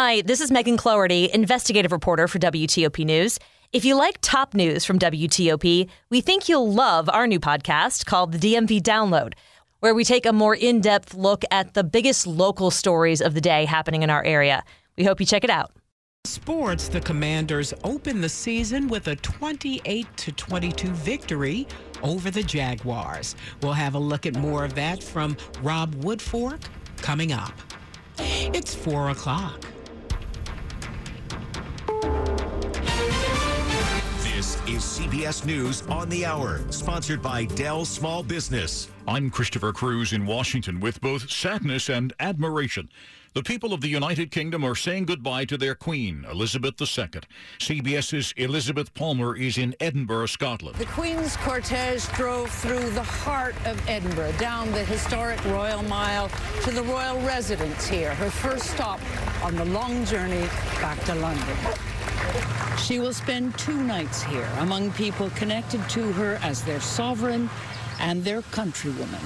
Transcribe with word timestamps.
Hi, 0.00 0.20
this 0.20 0.40
is 0.40 0.52
Megan 0.52 0.76
Cloherty, 0.76 1.28
investigative 1.34 1.90
reporter 1.90 2.28
for 2.28 2.38
WTOP 2.38 3.04
News. 3.04 3.36
If 3.72 3.84
you 3.84 3.96
like 3.96 4.18
top 4.20 4.54
news 4.54 4.84
from 4.84 4.96
WTOP, 4.96 5.88
we 6.08 6.20
think 6.20 6.48
you'll 6.48 6.72
love 6.72 7.08
our 7.08 7.26
new 7.26 7.40
podcast 7.40 8.06
called 8.06 8.30
the 8.30 8.38
DMV 8.38 8.80
Download, 8.80 9.32
where 9.80 9.96
we 9.96 10.04
take 10.04 10.24
a 10.24 10.32
more 10.32 10.54
in 10.54 10.80
depth 10.80 11.14
look 11.14 11.42
at 11.50 11.74
the 11.74 11.82
biggest 11.82 12.28
local 12.28 12.70
stories 12.70 13.20
of 13.20 13.34
the 13.34 13.40
day 13.40 13.64
happening 13.64 14.04
in 14.04 14.08
our 14.08 14.22
area. 14.22 14.62
We 14.96 15.02
hope 15.02 15.18
you 15.18 15.26
check 15.26 15.42
it 15.42 15.50
out. 15.50 15.72
Sports, 16.26 16.86
the 16.86 17.00
Commanders 17.00 17.74
open 17.82 18.20
the 18.20 18.28
season 18.28 18.86
with 18.86 19.08
a 19.08 19.16
28 19.16 20.06
to 20.16 20.30
22 20.30 20.90
victory 20.90 21.66
over 22.04 22.30
the 22.30 22.44
Jaguars. 22.44 23.34
We'll 23.62 23.72
have 23.72 23.96
a 23.96 23.98
look 23.98 24.26
at 24.26 24.36
more 24.36 24.64
of 24.64 24.76
that 24.76 25.02
from 25.02 25.36
Rob 25.60 25.92
Woodfork 25.96 26.60
coming 26.98 27.32
up. 27.32 27.52
It's 28.20 28.76
4 28.76 29.10
o'clock. 29.10 29.64
This 34.22 34.56
is 34.66 34.82
CBS 34.82 35.44
News 35.44 35.82
on 35.88 36.08
the 36.08 36.24
Hour, 36.24 36.60
sponsored 36.70 37.20
by 37.20 37.44
Dell 37.44 37.84
Small 37.84 38.22
Business. 38.22 38.88
I'm 39.06 39.30
Christopher 39.30 39.72
Cruz 39.72 40.12
in 40.12 40.26
Washington 40.26 40.80
with 40.80 41.00
both 41.00 41.30
sadness 41.30 41.88
and 41.88 42.12
admiration. 42.20 42.88
The 43.34 43.42
people 43.42 43.74
of 43.74 43.82
the 43.82 43.88
United 43.88 44.30
Kingdom 44.30 44.64
are 44.64 44.74
saying 44.74 45.04
goodbye 45.04 45.44
to 45.44 45.58
their 45.58 45.74
Queen, 45.74 46.24
Elizabeth 46.30 46.80
II. 46.80 47.20
CBS's 47.58 48.32
Elizabeth 48.38 48.94
Palmer 48.94 49.36
is 49.36 49.58
in 49.58 49.76
Edinburgh, 49.80 50.26
Scotland. 50.26 50.76
The 50.76 50.86
Queen's 50.86 51.36
cortege 51.36 52.10
drove 52.16 52.50
through 52.50 52.88
the 52.90 53.02
heart 53.02 53.54
of 53.66 53.86
Edinburgh, 53.86 54.32
down 54.38 54.72
the 54.72 54.82
historic 54.82 55.44
Royal 55.44 55.82
Mile 55.82 56.30
to 56.62 56.70
the 56.70 56.82
royal 56.84 57.20
residence 57.20 57.86
here, 57.86 58.14
her 58.14 58.30
first 58.30 58.64
stop 58.70 58.98
on 59.44 59.54
the 59.56 59.64
long 59.66 60.06
journey 60.06 60.46
back 60.80 60.98
to 61.04 61.14
London. 61.14 61.56
She 62.78 62.98
will 62.98 63.12
spend 63.12 63.58
two 63.58 63.82
nights 63.82 64.22
here 64.22 64.48
among 64.58 64.90
people 64.92 65.28
connected 65.30 65.86
to 65.90 66.12
her 66.12 66.38
as 66.42 66.64
their 66.64 66.80
sovereign 66.80 67.50
and 68.00 68.24
their 68.24 68.40
countrywoman. 68.40 69.22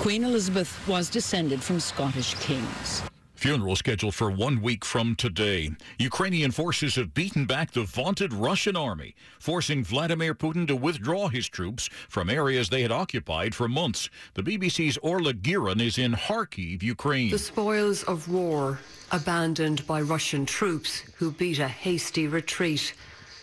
Queen 0.00 0.24
Elizabeth 0.24 0.76
was 0.88 1.08
descended 1.08 1.62
from 1.62 1.78
Scottish 1.78 2.34
kings. 2.34 3.02
Funeral 3.36 3.76
scheduled 3.76 4.14
for 4.14 4.30
one 4.30 4.62
week 4.62 4.82
from 4.82 5.14
today. 5.14 5.70
Ukrainian 5.98 6.50
forces 6.50 6.94
have 6.94 7.12
beaten 7.12 7.44
back 7.44 7.70
the 7.70 7.82
vaunted 7.82 8.32
Russian 8.32 8.76
army, 8.76 9.14
forcing 9.38 9.84
Vladimir 9.84 10.34
Putin 10.34 10.66
to 10.68 10.74
withdraw 10.74 11.28
his 11.28 11.46
troops 11.46 11.90
from 12.08 12.30
areas 12.30 12.70
they 12.70 12.80
had 12.80 12.90
occupied 12.90 13.54
for 13.54 13.68
months. 13.68 14.08
The 14.34 14.42
BBC's 14.42 14.96
Orla 15.02 15.34
Guerin 15.34 15.82
is 15.82 15.98
in 15.98 16.14
Kharkiv, 16.14 16.82
Ukraine. 16.82 17.30
The 17.30 17.38
spoils 17.38 18.04
of 18.04 18.26
war 18.26 18.78
abandoned 19.12 19.86
by 19.86 20.00
Russian 20.00 20.46
troops 20.46 21.02
who 21.16 21.30
beat 21.30 21.58
a 21.58 21.68
hasty 21.68 22.28
retreat. 22.28 22.94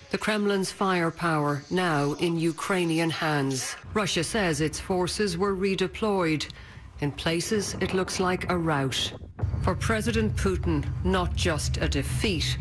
The 0.09 0.17
Kremlin's 0.17 0.71
firepower 0.71 1.63
now 1.69 2.13
in 2.13 2.39
Ukrainian 2.39 3.11
hands. 3.11 3.75
Russia 3.93 4.23
says 4.23 4.59
its 4.59 4.79
forces 4.79 5.37
were 5.37 5.55
redeployed. 5.55 6.47
In 6.99 7.11
places, 7.11 7.75
it 7.79 7.93
looks 7.93 8.19
like 8.19 8.49
a 8.49 8.57
rout. 8.57 9.13
For 9.61 9.75
President 9.75 10.35
Putin, 10.35 10.85
not 11.03 11.35
just 11.35 11.77
a 11.77 11.87
defeat, 11.87 12.57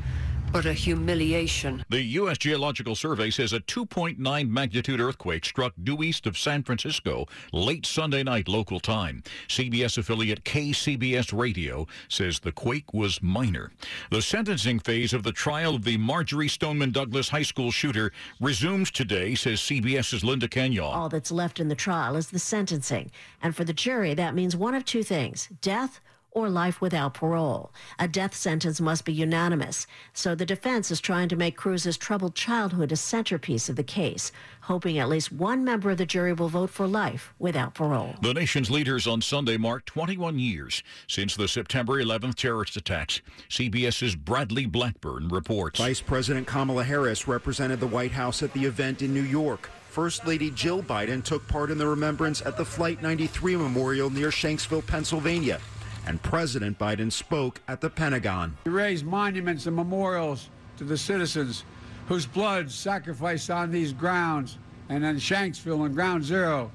but 0.52 0.66
a 0.66 0.72
humiliation. 0.72 1.82
The 1.88 2.02
U.S. 2.02 2.36
Geological 2.36 2.94
Survey 2.94 3.30
says 3.30 3.54
a 3.54 3.60
2.9 3.60 4.48
magnitude 4.48 5.00
earthquake 5.00 5.46
struck 5.46 5.72
due 5.82 6.02
east 6.02 6.26
of 6.26 6.36
San 6.36 6.62
Francisco 6.62 7.26
late 7.52 7.86
Sunday 7.86 8.22
night 8.22 8.48
local 8.48 8.78
time. 8.78 9.22
CBS 9.48 9.96
affiliate 9.96 10.44
KCBS 10.44 11.36
Radio 11.36 11.86
says 12.08 12.38
the 12.38 12.52
quake 12.52 12.92
was 12.92 13.22
minor. 13.22 13.72
The 14.10 14.20
sentencing 14.20 14.80
phase 14.80 15.14
of 15.14 15.22
the 15.22 15.32
trial 15.32 15.74
of 15.74 15.84
the 15.84 15.96
Marjory 15.96 16.48
Stoneman 16.48 16.92
Douglas 16.92 17.30
High 17.30 17.42
School 17.42 17.70
shooter 17.70 18.12
resumes 18.38 18.90
today, 18.90 19.34
says 19.34 19.60
CBS's 19.60 20.22
Linda 20.22 20.48
Kenyon. 20.48 20.84
All 20.84 21.08
that's 21.08 21.32
left 21.32 21.60
in 21.60 21.68
the 21.68 21.74
trial 21.74 22.14
is 22.14 22.28
the 22.28 22.38
sentencing. 22.38 23.10
And 23.42 23.56
for 23.56 23.64
the 23.64 23.72
jury, 23.72 24.12
that 24.14 24.34
means 24.34 24.54
one 24.54 24.74
of 24.74 24.84
two 24.84 25.02
things 25.02 25.48
death 25.62 26.00
or 26.32 26.48
life 26.48 26.80
without 26.80 27.14
parole. 27.14 27.72
A 27.98 28.08
death 28.08 28.34
sentence 28.34 28.80
must 28.80 29.04
be 29.04 29.12
unanimous. 29.12 29.86
So 30.12 30.34
the 30.34 30.46
defense 30.46 30.90
is 30.90 31.00
trying 31.00 31.28
to 31.28 31.36
make 31.36 31.56
Cruz's 31.56 31.96
troubled 31.96 32.34
childhood 32.34 32.92
a 32.92 32.96
centerpiece 32.96 33.68
of 33.68 33.76
the 33.76 33.82
case, 33.82 34.32
hoping 34.62 34.98
at 34.98 35.08
least 35.08 35.32
one 35.32 35.64
member 35.64 35.90
of 35.90 35.98
the 35.98 36.06
jury 36.06 36.32
will 36.32 36.48
vote 36.48 36.70
for 36.70 36.86
life 36.86 37.32
without 37.38 37.74
parole. 37.74 38.14
The 38.22 38.34
nation's 38.34 38.70
leaders 38.70 39.06
on 39.06 39.20
Sunday 39.20 39.56
marked 39.56 39.86
21 39.86 40.38
years 40.38 40.82
since 41.06 41.36
the 41.36 41.48
September 41.48 42.02
11th 42.02 42.34
terrorist 42.36 42.76
attacks. 42.76 43.20
CBS's 43.48 44.16
Bradley 44.16 44.66
Blackburn 44.66 45.28
reports. 45.28 45.78
Vice 45.78 46.00
President 46.00 46.46
Kamala 46.46 46.84
Harris 46.84 47.28
represented 47.28 47.80
the 47.80 47.86
White 47.86 48.12
House 48.12 48.42
at 48.42 48.52
the 48.52 48.64
event 48.64 49.02
in 49.02 49.12
New 49.12 49.22
York. 49.22 49.70
First 49.88 50.26
Lady 50.26 50.50
Jill 50.50 50.82
Biden 50.82 51.22
took 51.22 51.46
part 51.48 51.70
in 51.70 51.76
the 51.76 51.86
remembrance 51.86 52.40
at 52.40 52.56
the 52.56 52.64
Flight 52.64 53.02
93 53.02 53.56
Memorial 53.56 54.08
near 54.08 54.30
Shanksville, 54.30 54.86
Pennsylvania 54.86 55.60
and 56.06 56.22
President 56.22 56.78
Biden 56.78 57.10
spoke 57.10 57.60
at 57.68 57.80
the 57.80 57.90
Pentagon. 57.90 58.56
We 58.64 58.72
raise 58.72 59.04
monuments 59.04 59.66
and 59.66 59.76
memorials 59.76 60.48
to 60.78 60.84
the 60.84 60.98
citizens 60.98 61.64
whose 62.08 62.26
blood 62.26 62.70
sacrificed 62.70 63.50
on 63.50 63.70
these 63.70 63.92
grounds 63.92 64.58
and 64.88 65.04
in 65.04 65.16
Shanksville 65.16 65.86
and 65.86 65.94
Ground 65.94 66.24
Zero 66.24 66.70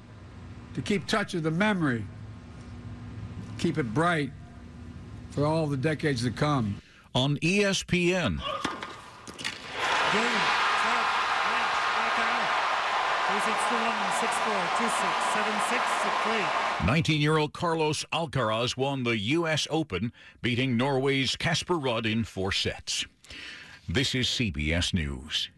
to 0.74 0.82
keep 0.82 1.06
touch 1.06 1.34
of 1.34 1.42
the 1.42 1.50
memory, 1.50 2.04
keep 3.58 3.78
it 3.78 3.92
bright 3.94 4.32
for 5.30 5.44
all 5.44 5.66
the 5.66 5.76
decades 5.76 6.22
to 6.24 6.30
come. 6.30 6.80
On 7.14 7.36
ESPN. 7.38 8.38
Game, 8.38 8.38
set, 8.38 8.42
match, 11.48 11.76
back 11.96 12.18
out. 12.18 12.48
362 14.88 16.67
19-year-old 16.78 17.52
Carlos 17.52 18.04
Alcaraz 18.12 18.76
won 18.76 19.02
the 19.02 19.18
U.S. 19.18 19.66
Open, 19.68 20.12
beating 20.42 20.76
Norway's 20.76 21.34
Casper 21.34 21.74
Ruud 21.74 22.10
in 22.10 22.22
four 22.22 22.52
sets. 22.52 23.04
This 23.88 24.14
is 24.14 24.28
CBS 24.28 24.94
News. 24.94 25.50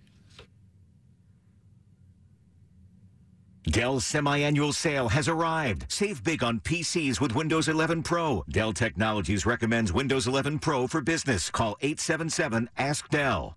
Dell's 3.65 4.07
semi-annual 4.07 4.73
sale 4.73 5.11
has 5.11 5.29
arrived. 5.29 5.85
Save 5.89 6.25
big 6.25 6.43
on 6.43 6.59
PCs 6.61 7.21
with 7.21 7.35
Windows 7.35 7.69
11 7.69 8.03
Pro. 8.03 8.43
Dell 8.49 8.73
Technologies 8.73 9.45
recommends 9.45 9.93
Windows 9.93 10.27
11 10.27 10.59
Pro 10.59 10.87
for 10.87 11.03
business. 11.03 11.51
Call 11.51 11.77
877-ASK-DELL. 11.83 13.57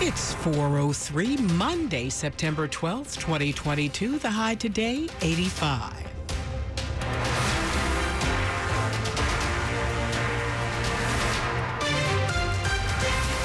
It's 0.00 0.34
403 0.34 1.36
Monday, 1.54 2.08
September 2.08 2.68
12th, 2.68 3.18
2022. 3.18 4.18
The 4.18 4.30
high 4.30 4.54
today, 4.54 5.08
85. 5.20 5.94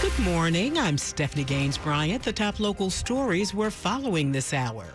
Good 0.01 0.19
morning. 0.19 0.77
I'm 0.77 0.97
Stephanie 0.97 1.43
Gaines 1.43 1.77
Bryant. 1.77 2.23
The 2.23 2.33
top 2.33 2.59
local 2.59 2.89
stories 2.89 3.53
we're 3.53 3.71
following 3.71 4.31
this 4.31 4.53
hour. 4.53 4.85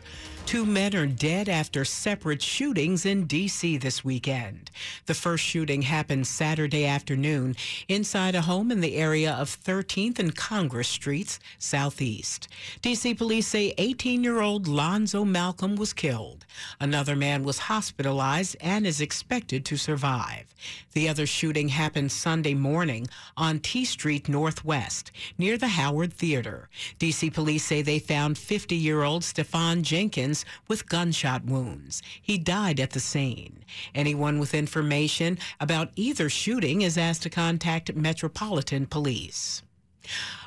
Two 0.46 0.66
men 0.66 0.94
are 0.94 1.06
dead 1.06 1.48
after 1.48 1.82
separate 1.82 2.42
shootings 2.42 3.06
in 3.06 3.24
D.C. 3.24 3.78
this 3.78 4.04
weekend. 4.04 4.70
The 5.06 5.14
first 5.14 5.42
shooting 5.42 5.82
happened 5.82 6.26
Saturday 6.26 6.84
afternoon 6.84 7.56
inside 7.88 8.34
a 8.34 8.42
home 8.42 8.70
in 8.70 8.80
the 8.80 8.96
area 8.96 9.32
of 9.32 9.48
13th 9.48 10.18
and 10.18 10.36
Congress 10.36 10.88
Streets, 10.88 11.40
southeast. 11.58 12.48
D.C. 12.82 13.14
police 13.14 13.46
say 13.46 13.72
18 13.78 14.22
year 14.22 14.40
old 14.40 14.68
Lonzo 14.68 15.24
Malcolm 15.24 15.74
was 15.76 15.94
killed. 15.94 16.44
Another 16.78 17.16
man 17.16 17.44
was 17.44 17.58
hospitalized 17.60 18.56
and 18.60 18.86
is 18.86 19.00
expected 19.00 19.64
to 19.64 19.78
survive. 19.78 20.44
The 20.92 21.08
other 21.08 21.26
shooting 21.26 21.70
happened 21.70 22.12
Sunday 22.12 22.54
morning 22.54 23.08
on 23.36 23.58
T 23.58 23.84
Street 23.84 24.28
Northwest, 24.28 25.10
near 25.38 25.56
the 25.56 25.68
Howard 25.68 26.12
Theater. 26.12 26.68
D.C. 26.98 27.30
police 27.30 27.64
say 27.64 27.80
they 27.80 27.98
found 27.98 28.36
50 28.36 28.76
year 28.76 29.02
old 29.02 29.24
Stefan 29.24 29.82
Jenkins 29.82 30.31
with 30.68 30.88
gunshot 30.88 31.44
wounds. 31.44 32.02
He 32.20 32.38
died 32.38 32.80
at 32.80 32.90
the 32.90 33.00
scene. 33.00 33.64
Anyone 33.94 34.38
with 34.38 34.54
information 34.54 35.38
about 35.60 35.90
either 35.96 36.28
shooting 36.28 36.82
is 36.82 36.98
asked 36.98 37.22
to 37.22 37.30
contact 37.30 37.94
Metropolitan 37.94 38.86
Police. 38.86 39.62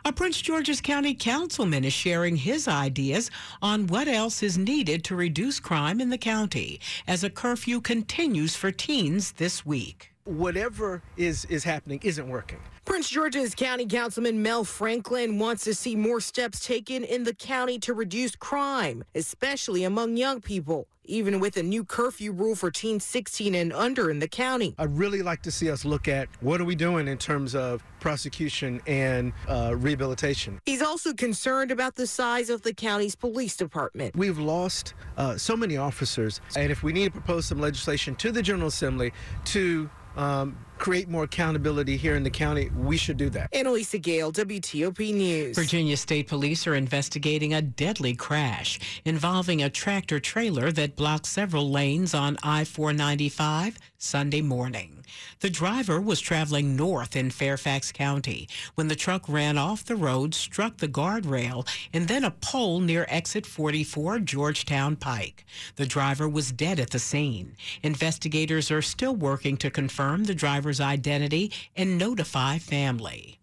A 0.04 0.12
Prince 0.12 0.42
George's 0.42 0.82
County 0.82 1.14
councilman 1.14 1.86
is 1.86 1.94
sharing 1.94 2.36
his 2.36 2.68
ideas 2.68 3.32
on 3.62 3.88
what 3.88 4.08
else 4.08 4.44
is 4.44 4.58
needed 4.58 5.04
to 5.06 5.16
reduce 5.16 5.60
crime 5.60 6.02
in 6.02 6.10
the 6.10 6.18
county 6.18 6.80
as 7.08 7.24
a 7.24 7.30
curfew 7.30 7.80
continues 7.80 8.56
for 8.56 8.72
teens 8.72 9.34
this 9.34 9.66
week. 9.66 10.15
Whatever 10.26 11.02
is 11.18 11.46
is 11.46 11.64
happening 11.64 12.00
isn't 12.04 12.28
working. 12.28 12.60
Prince 12.84 13.10
George's 13.10 13.56
County 13.56 13.86
Councilman 13.86 14.44
Mel 14.44 14.64
Franklin 14.64 15.40
wants 15.40 15.64
to 15.64 15.74
see 15.74 15.96
more 15.96 16.20
steps 16.20 16.66
taken 16.66 17.04
in 17.04 17.24
the 17.24 17.34
county 17.34 17.80
to 17.80 17.94
reduce 17.94 18.36
crime, 18.36 19.04
especially 19.16 19.84
among 19.84 20.18
young 20.18 20.42
people, 20.42 20.88
even 21.08 21.40
with 21.40 21.58
a 21.58 21.64
new 21.64 21.84
curfew 21.84 22.32
rule 22.32 22.56
for 22.56 22.72
teens 22.72 23.04
16 23.04 23.56
and 23.56 23.74
under 23.74 24.10
in 24.10 24.20
the 24.20 24.28
county. 24.28 24.76
I'd 24.78 24.98
really 24.98 25.22
like 25.22 25.42
to 25.44 25.52
see 25.52 25.70
us 25.70 25.86
look 25.86 26.08
at 26.08 26.28
what 26.42 26.62
are 26.62 26.66
we 26.66 26.76
doing 26.76 27.08
in 27.08 27.18
terms 27.18 27.56
of 27.56 27.84
prosecution 28.00 28.82
and 28.88 29.34
uh, 29.48 29.76
rehabilitation. 29.76 30.60
He's 30.66 30.82
also 30.82 31.14
concerned 31.14 31.72
about 31.72 31.96
the 31.96 32.08
size 32.08 32.50
of 32.50 32.62
the 32.62 32.74
county's 32.74 33.16
police 33.16 33.56
department. 33.56 34.16
We've 34.16 34.40
lost 34.40 34.94
uh, 35.18 35.38
so 35.38 35.56
many 35.56 35.78
officers, 35.78 36.42
and 36.56 36.72
if 36.72 36.84
we 36.84 36.94
need 36.94 37.06
to 37.06 37.12
propose 37.12 37.46
some 37.46 37.60
legislation 37.60 38.16
to 38.16 38.32
the 38.32 38.42
General 38.42 38.68
Assembly 38.68 39.12
to 39.46 39.90
um, 40.16 40.58
create 40.86 41.10
more 41.10 41.24
accountability 41.24 41.98
here 41.98 42.16
in 42.16 42.22
the 42.22 42.30
county, 42.30 42.70
we 42.78 42.96
should 42.96 43.18
do 43.18 43.28
that. 43.28 43.50
Anna-Lysa 43.54 44.00
Gayle, 44.00 44.32
WTOP 44.32 45.16
News. 45.16 45.56
Virginia 45.56 45.98
State 45.98 46.28
Police 46.28 46.68
are 46.68 46.76
investigating 46.76 47.56
a 47.56 47.62
deadly 47.64 48.14
crash 48.14 48.80
involving 49.04 49.64
a 49.64 49.70
tractor 49.72 50.20
trailer 50.20 50.72
that 50.72 50.96
blocked 50.96 51.26
several 51.26 51.72
lanes 51.72 52.14
on 52.14 52.38
I 52.44 52.66
495 52.66 53.80
Sunday 53.98 54.42
morning. 54.42 54.95
The 55.40 55.50
driver 55.50 56.00
was 56.02 56.20
traveling 56.20 56.76
north 56.76 57.16
in 57.16 57.30
Fairfax 57.30 57.92
County 57.92 58.48
when 58.76 58.88
the 58.88 58.96
truck 58.96 59.28
ran 59.28 59.58
off 59.58 59.86
the 59.86 59.96
road, 59.96 60.34
struck 60.34 60.78
the 60.78 60.88
guardrail, 60.88 61.68
and 61.94 62.08
then 62.08 62.24
a 62.24 62.32
pole 62.32 62.80
near 62.80 63.06
exit 63.10 63.46
44 63.46 64.20
Georgetown 64.20 64.96
Pike. 64.96 65.46
The 65.76 65.86
driver 65.86 66.28
was 66.28 66.52
dead 66.52 66.80
at 66.80 66.92
the 66.92 67.00
scene. 67.00 67.56
Investigators 67.84 68.72
are 68.72 68.82
still 68.82 69.16
working 69.16 69.58
to 69.58 69.70
confirm 69.70 70.24
the 70.24 70.36
driver's 70.36 70.82
identity 70.82 71.52
and 71.76 71.98
notify 71.98 72.58
family. 72.58 73.40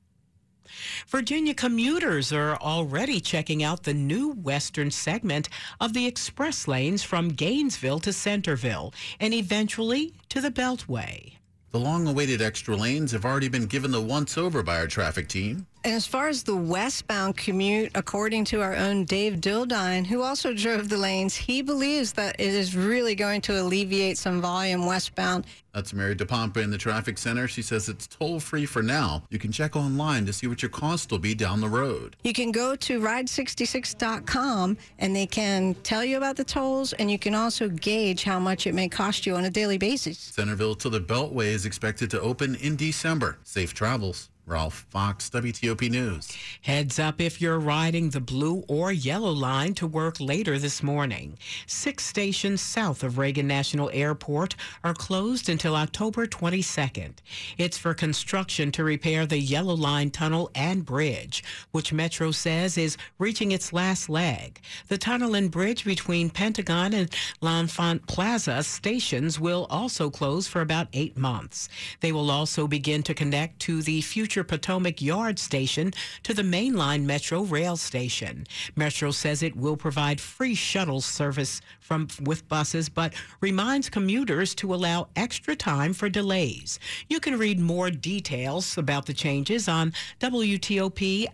Virginia 1.07 1.55
commuters 1.55 2.33
are 2.33 2.57
already 2.57 3.21
checking 3.21 3.63
out 3.63 3.83
the 3.83 3.95
new 3.95 4.31
western 4.31 4.91
segment 4.91 5.49
of 5.81 5.93
the 5.93 6.07
express 6.07 6.67
lanes 6.67 7.03
from 7.03 7.29
Gainesville 7.29 8.01
to 8.01 8.13
Centreville 8.13 8.95
and 9.21 9.35
eventually 9.35 10.15
to 10.29 10.41
the 10.41 10.51
Beltway. 10.51 11.35
The 11.73 11.81
long 11.81 12.07
awaited 12.07 12.43
extra 12.43 12.77
lanes 12.77 13.13
have 13.13 13.25
already 13.25 13.49
been 13.49 13.65
given 13.65 13.93
the 13.93 14.03
once 14.03 14.37
over 14.37 14.63
by 14.63 14.77
our 14.79 14.87
traffic 14.87 15.27
team. 15.27 15.67
And 15.85 15.95
as 15.95 16.07
far 16.07 16.29
as 16.29 16.45
the 16.45 16.55
westbound 16.55 17.37
commute, 17.37 17.91
according 17.97 18.45
to 18.47 18.63
our 18.63 18.77
own 18.77 19.05
Dave 19.05 19.41
Dildine, 19.41 20.07
who 20.07 20.23
also 20.23 20.55
drove 20.55 20.89
the 20.89 20.97
lanes, 20.97 21.35
he 21.35 21.61
believes 21.61 22.13
that 22.13 22.37
it 22.39 22.55
is 22.55 22.77
really 22.77 23.17
going 23.17 23.41
to 23.43 23.61
alleviate 23.61 24.17
some 24.17 24.41
volume 24.41 24.87
westbound. 24.87 25.45
That's 25.75 25.93
Mary 25.93 26.15
DePompa 26.15 26.59
in 26.59 26.71
the 26.71 26.79
traffic 26.79 27.19
center. 27.19 27.49
She 27.49 27.63
says 27.63 27.89
it's 27.89 28.07
toll 28.07 28.39
free 28.39 28.65
for 28.65 28.83
now. 28.83 29.25
You 29.31 29.41
can 29.41 29.51
check 29.51 29.75
online 29.75 30.25
to 30.27 30.33
see 30.33 30.47
what 30.47 30.63
your 30.63 30.69
cost 30.69 31.11
will 31.11 31.19
be 31.19 31.35
down 31.35 31.61
the 31.61 31.69
road. 31.69 32.15
You 32.23 32.33
can 32.33 32.53
go 32.53 32.77
to 32.77 33.01
ride66.com 33.01 34.77
and 35.01 35.17
they 35.17 35.27
can 35.27 35.75
tell 35.83 36.05
you 36.05 36.17
about 36.17 36.37
the 36.37 36.45
tolls 36.45 36.93
and 36.93 37.11
you 37.11 37.19
can 37.19 37.35
also 37.35 37.69
gauge 37.69 38.23
how 38.23 38.39
much 38.39 38.69
it 38.69 38.75
may 38.75 38.89
cost 38.89 39.27
you 39.27 39.35
on 39.35 39.47
a 39.47 39.51
daily 39.51 39.79
basis. 39.79 40.19
Centreville 40.19 40.77
to 40.77 40.89
the 40.89 41.01
Beltway 41.01 41.47
is 41.47 41.67
expected 41.67 42.09
to 42.11 42.21
open 42.21 42.55
in 42.57 42.77
December. 42.77 43.39
Safe 43.43 43.75
travels. 43.75 44.29
Ralph 44.45 44.87
Fox, 44.91 45.31
WTOP 45.31 45.89
News. 45.89 46.37
Heads 46.63 46.99
up 46.99 47.21
if 47.21 47.41
you're 47.41 47.61
riding 47.61 48.11
the 48.11 48.21
blue 48.21 48.65
or 48.67 48.91
yellow 48.91 49.31
line 49.31 49.73
to 49.75 49.87
work 49.87 50.19
later 50.19 50.59
this 50.59 50.83
morning. 50.83 51.39
Six 51.67 52.05
stations 52.05 52.61
south 52.61 53.05
of 53.05 53.19
Reagan 53.19 53.47
National 53.47 53.89
Airport 53.93 54.57
are 54.83 54.95
closed 54.95 55.49
until 55.49 55.77
October 55.77 56.27
22nd. 56.27 57.15
It's 57.57 57.79
for 57.79 57.95
construction 57.95 58.73
to 58.73 58.83
repair 58.83 59.27
the 59.27 59.39
Yellow 59.39 59.75
Line 59.75 60.11
tunnel 60.11 60.51
and 60.57 60.85
bridge, 60.85 61.45
which 61.71 61.93
Metro 61.93 62.33
says 62.33 62.77
is 62.77 62.97
reaching 63.19 63.53
its 63.53 63.73
last 63.73 64.09
leg. 64.09 64.61
The 64.89 64.99
tunnel 64.99 65.37
and 65.37 65.51
bridge 65.51 65.85
between 65.85 66.31
Pentagon 66.31 66.95
and 66.95 67.15
L'Enfant 67.41 68.07
Plaza 68.09 68.63
stations 68.65 69.39
will 69.39 69.67
also 69.71 70.11
close 70.11 70.49
for 70.49 70.61
about 70.61 70.89
eight 70.93 71.17
months. 71.17 71.69
They 72.01 72.11
will 72.11 72.31
also 72.31 72.67
begin 72.67 73.05
to 73.05 73.15
connect 73.15 73.61
to 73.61 73.83
the 73.83 74.01
future 74.01 74.42
Potomac 74.45 75.01
Yard 75.01 75.39
station 75.39 75.93
to 76.23 76.35
the 76.35 76.43
mainline 76.43 77.05
Metro 77.05 77.43
rail 77.43 77.77
station. 77.77 78.47
Metro 78.77 79.11
says 79.11 79.43
it 79.43 79.57
will 79.57 79.77
provide 79.77 80.21
free 80.21 80.55
shuttle 80.55 81.01
service 81.01 81.61
from 81.81 82.09
with 82.23 82.49
buses, 82.49 82.89
but 82.89 83.15
reminds 83.41 83.89
commuters 83.91 84.55
to 84.57 84.75
allow 84.75 85.09
extra 85.17 85.55
time 85.57 85.93
for 85.93 86.09
delays. 86.09 86.79
You 87.09 87.21
can 87.21 87.39
read 87.39 87.61
more 87.61 87.91
details 87.91 88.79
about 88.79 89.07
the 89.07 89.15
changes 89.15 89.69
on 89.69 89.93
WTOP.com. 90.21 91.29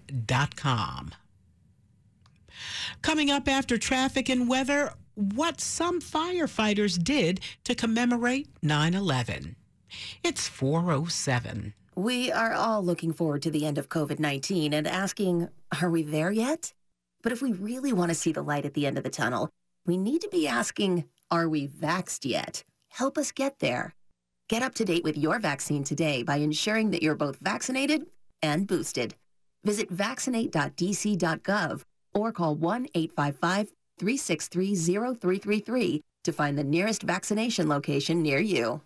Coming 3.03 3.31
up 3.31 3.49
after 3.49 3.79
traffic 3.79 4.29
and 4.29 4.49
weather, 4.49 4.93
what 5.15 5.61
some 5.61 6.01
firefighters 6.01 7.03
did 7.03 7.41
to 7.65 7.75
commemorate 7.75 8.49
9 8.63 8.95
11. 8.95 9.57
It's 10.23 10.49
407. 10.49 11.75
We 11.99 12.31
are 12.31 12.53
all 12.53 12.85
looking 12.85 13.13
forward 13.13 13.43
to 13.43 13.51
the 13.51 13.67
end 13.67 13.77
of 13.77 13.89
COVID 13.89 14.21
19 14.21 14.73
and 14.73 14.87
asking, 14.87 15.49
are 15.83 15.91
we 15.91 16.05
there 16.05 16.31
yet? 16.31 16.73
But 17.25 17.33
if 17.33 17.43
we 17.43 17.53
really 17.53 17.93
want 17.93 18.11
to 18.11 18.15
see 18.15 18.31
the 18.31 18.41
light 18.41 18.65
at 18.65 18.75
the 18.75 18.87
end 18.87 18.99
of 18.99 19.03
the 19.03 19.11
tunnel, 19.11 19.51
we 19.85 19.97
need 19.97 20.21
to 20.21 20.29
be 20.29 20.47
asking, 20.47 21.07
are 21.29 21.49
we 21.49 21.67
vaxxed 21.67 22.25
yet? 22.25 22.63
Help 22.91 23.19
us 23.19 23.33
get 23.33 23.59
there. 23.59 23.97
Get 24.49 24.63
up 24.63 24.75
to 24.75 24.85
date 24.85 25.03
with 25.03 25.19
your 25.19 25.41
vaccine 25.41 25.83
today 25.83 26.23
by 26.23 26.37
ensuring 26.37 26.93
that 26.93 27.03
you're 27.03 27.17
both 27.17 27.39
vaccinated 27.41 28.07
and 28.45 28.69
boosted. 28.69 29.17
Visit 29.65 29.91
vaccinate.dc.gov 29.91 31.83
or 32.15 32.31
call 32.31 32.55
1 32.55 32.87
855 32.95 33.73
363 33.99 34.77
0333 34.77 36.03
to 36.23 36.33
find 36.33 36.57
the 36.57 36.63
nearest 36.63 37.03
vaccination 37.03 37.69
location 37.69 38.23
near 38.23 38.39
you. 38.39 38.83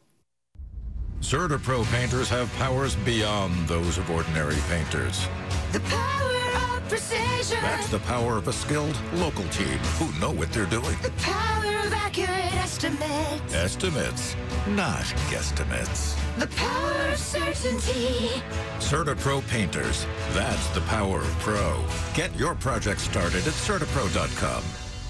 CertaPro 1.23 1.85
painters 1.93 2.29
have 2.29 2.53
powers 2.55 2.97
beyond 2.97 3.69
those 3.69 3.97
of 3.97 4.11
ordinary 4.11 4.57
painters. 4.69 5.29
The 5.71 5.79
power 5.81 6.77
of 6.77 6.89
precision. 6.89 7.59
That's 7.63 7.89
the 7.89 8.01
power 8.01 8.37
of 8.37 8.49
a 8.49 8.53
skilled 8.53 9.01
local 9.15 9.45
team 9.45 9.79
who 9.99 10.13
know 10.19 10.33
what 10.33 10.53
they're 10.53 10.67
doing. 10.67 10.97
The 11.01 11.13
power 11.23 11.87
of 11.87 11.93
accurate 11.93 12.53
estimates. 12.57 13.55
Estimates, 13.55 14.37
not 14.71 15.05
guesstimates. 15.31 16.19
The 16.39 16.49
power 16.49 17.13
of 17.13 17.17
certainty. 17.17 18.43
CertaPro 18.81 19.47
painters. 19.49 20.05
That's 20.33 20.69
the 20.71 20.81
power 20.83 21.21
of 21.21 21.39
pro. 21.39 21.83
Get 22.15 22.35
your 22.37 22.57
project 22.57 23.01
started 23.01 23.47
at 23.47 23.55
CertaPro.com. 23.55 24.65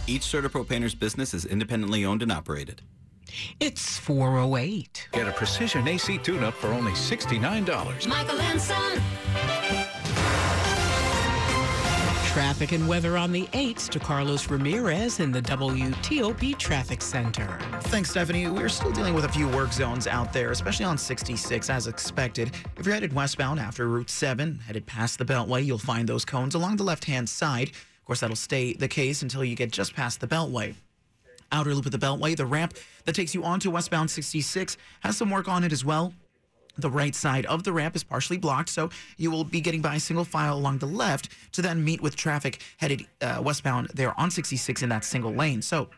Each 0.06 0.22
CertaPro 0.22 0.68
painter's 0.68 0.94
business 0.94 1.32
is 1.32 1.46
independently 1.46 2.04
owned 2.04 2.22
and 2.22 2.30
operated. 2.30 2.82
It's 3.60 3.98
408. 3.98 5.08
Get 5.12 5.28
a 5.28 5.32
precision 5.32 5.86
AC 5.88 6.18
tune-up 6.18 6.54
for 6.54 6.68
only 6.68 6.92
$69. 6.92 8.06
Michael 8.06 8.40
and 8.40 8.60
Son. 8.60 9.00
Traffic 12.26 12.72
and 12.72 12.88
weather 12.88 13.18
on 13.18 13.30
the 13.30 13.46
8s 13.48 13.90
to 13.90 13.98
Carlos 13.98 14.48
Ramirez 14.48 15.20
in 15.20 15.32
the 15.32 15.42
WTOP 15.42 16.56
Traffic 16.56 17.02
Center. 17.02 17.58
Thanks, 17.82 18.10
Stephanie. 18.10 18.48
We're 18.48 18.70
still 18.70 18.90
dealing 18.90 19.12
with 19.12 19.26
a 19.26 19.28
few 19.28 19.48
work 19.48 19.72
zones 19.72 20.06
out 20.06 20.32
there, 20.32 20.50
especially 20.50 20.86
on 20.86 20.96
66 20.96 21.68
as 21.68 21.86
expected. 21.88 22.54
If 22.78 22.86
you're 22.86 22.94
headed 22.94 23.12
westbound 23.12 23.60
after 23.60 23.86
Route 23.86 24.08
7, 24.08 24.60
headed 24.66 24.86
past 24.86 25.18
the 25.18 25.26
Beltway, 25.26 25.64
you'll 25.64 25.76
find 25.76 26.08
those 26.08 26.24
cones 26.24 26.54
along 26.54 26.76
the 26.76 26.84
left-hand 26.84 27.28
side. 27.28 27.68
Of 27.68 28.06
course, 28.06 28.20
that'll 28.20 28.34
stay 28.34 28.72
the 28.72 28.88
case 28.88 29.20
until 29.20 29.44
you 29.44 29.54
get 29.54 29.70
just 29.70 29.94
past 29.94 30.20
the 30.20 30.26
Beltway 30.26 30.74
outer 31.52 31.74
loop 31.74 31.86
of 31.86 31.92
the 31.92 31.98
Beltway. 31.98 32.36
The 32.36 32.46
ramp 32.46 32.76
that 33.04 33.14
takes 33.14 33.34
you 33.34 33.44
onto 33.44 33.70
westbound 33.70 34.10
66 34.10 34.76
has 35.00 35.16
some 35.16 35.30
work 35.30 35.48
on 35.48 35.64
it 35.64 35.72
as 35.72 35.84
well. 35.84 36.12
The 36.78 36.90
right 36.90 37.14
side 37.14 37.44
of 37.46 37.64
the 37.64 37.72
ramp 37.72 37.94
is 37.94 38.02
partially 38.02 38.38
blocked, 38.38 38.70
so 38.70 38.88
you 39.18 39.30
will 39.30 39.44
be 39.44 39.60
getting 39.60 39.82
by 39.82 39.98
single 39.98 40.24
file 40.24 40.56
along 40.56 40.78
the 40.78 40.86
left 40.86 41.28
to 41.52 41.60
then 41.60 41.84
meet 41.84 42.00
with 42.00 42.16
traffic 42.16 42.62
headed 42.78 43.06
uh, 43.20 43.42
westbound 43.44 43.88
there 43.94 44.18
on 44.18 44.30
66 44.30 44.82
in 44.82 44.88
that 44.88 45.04
single 45.04 45.32
lane. 45.32 45.60
So 45.60 45.90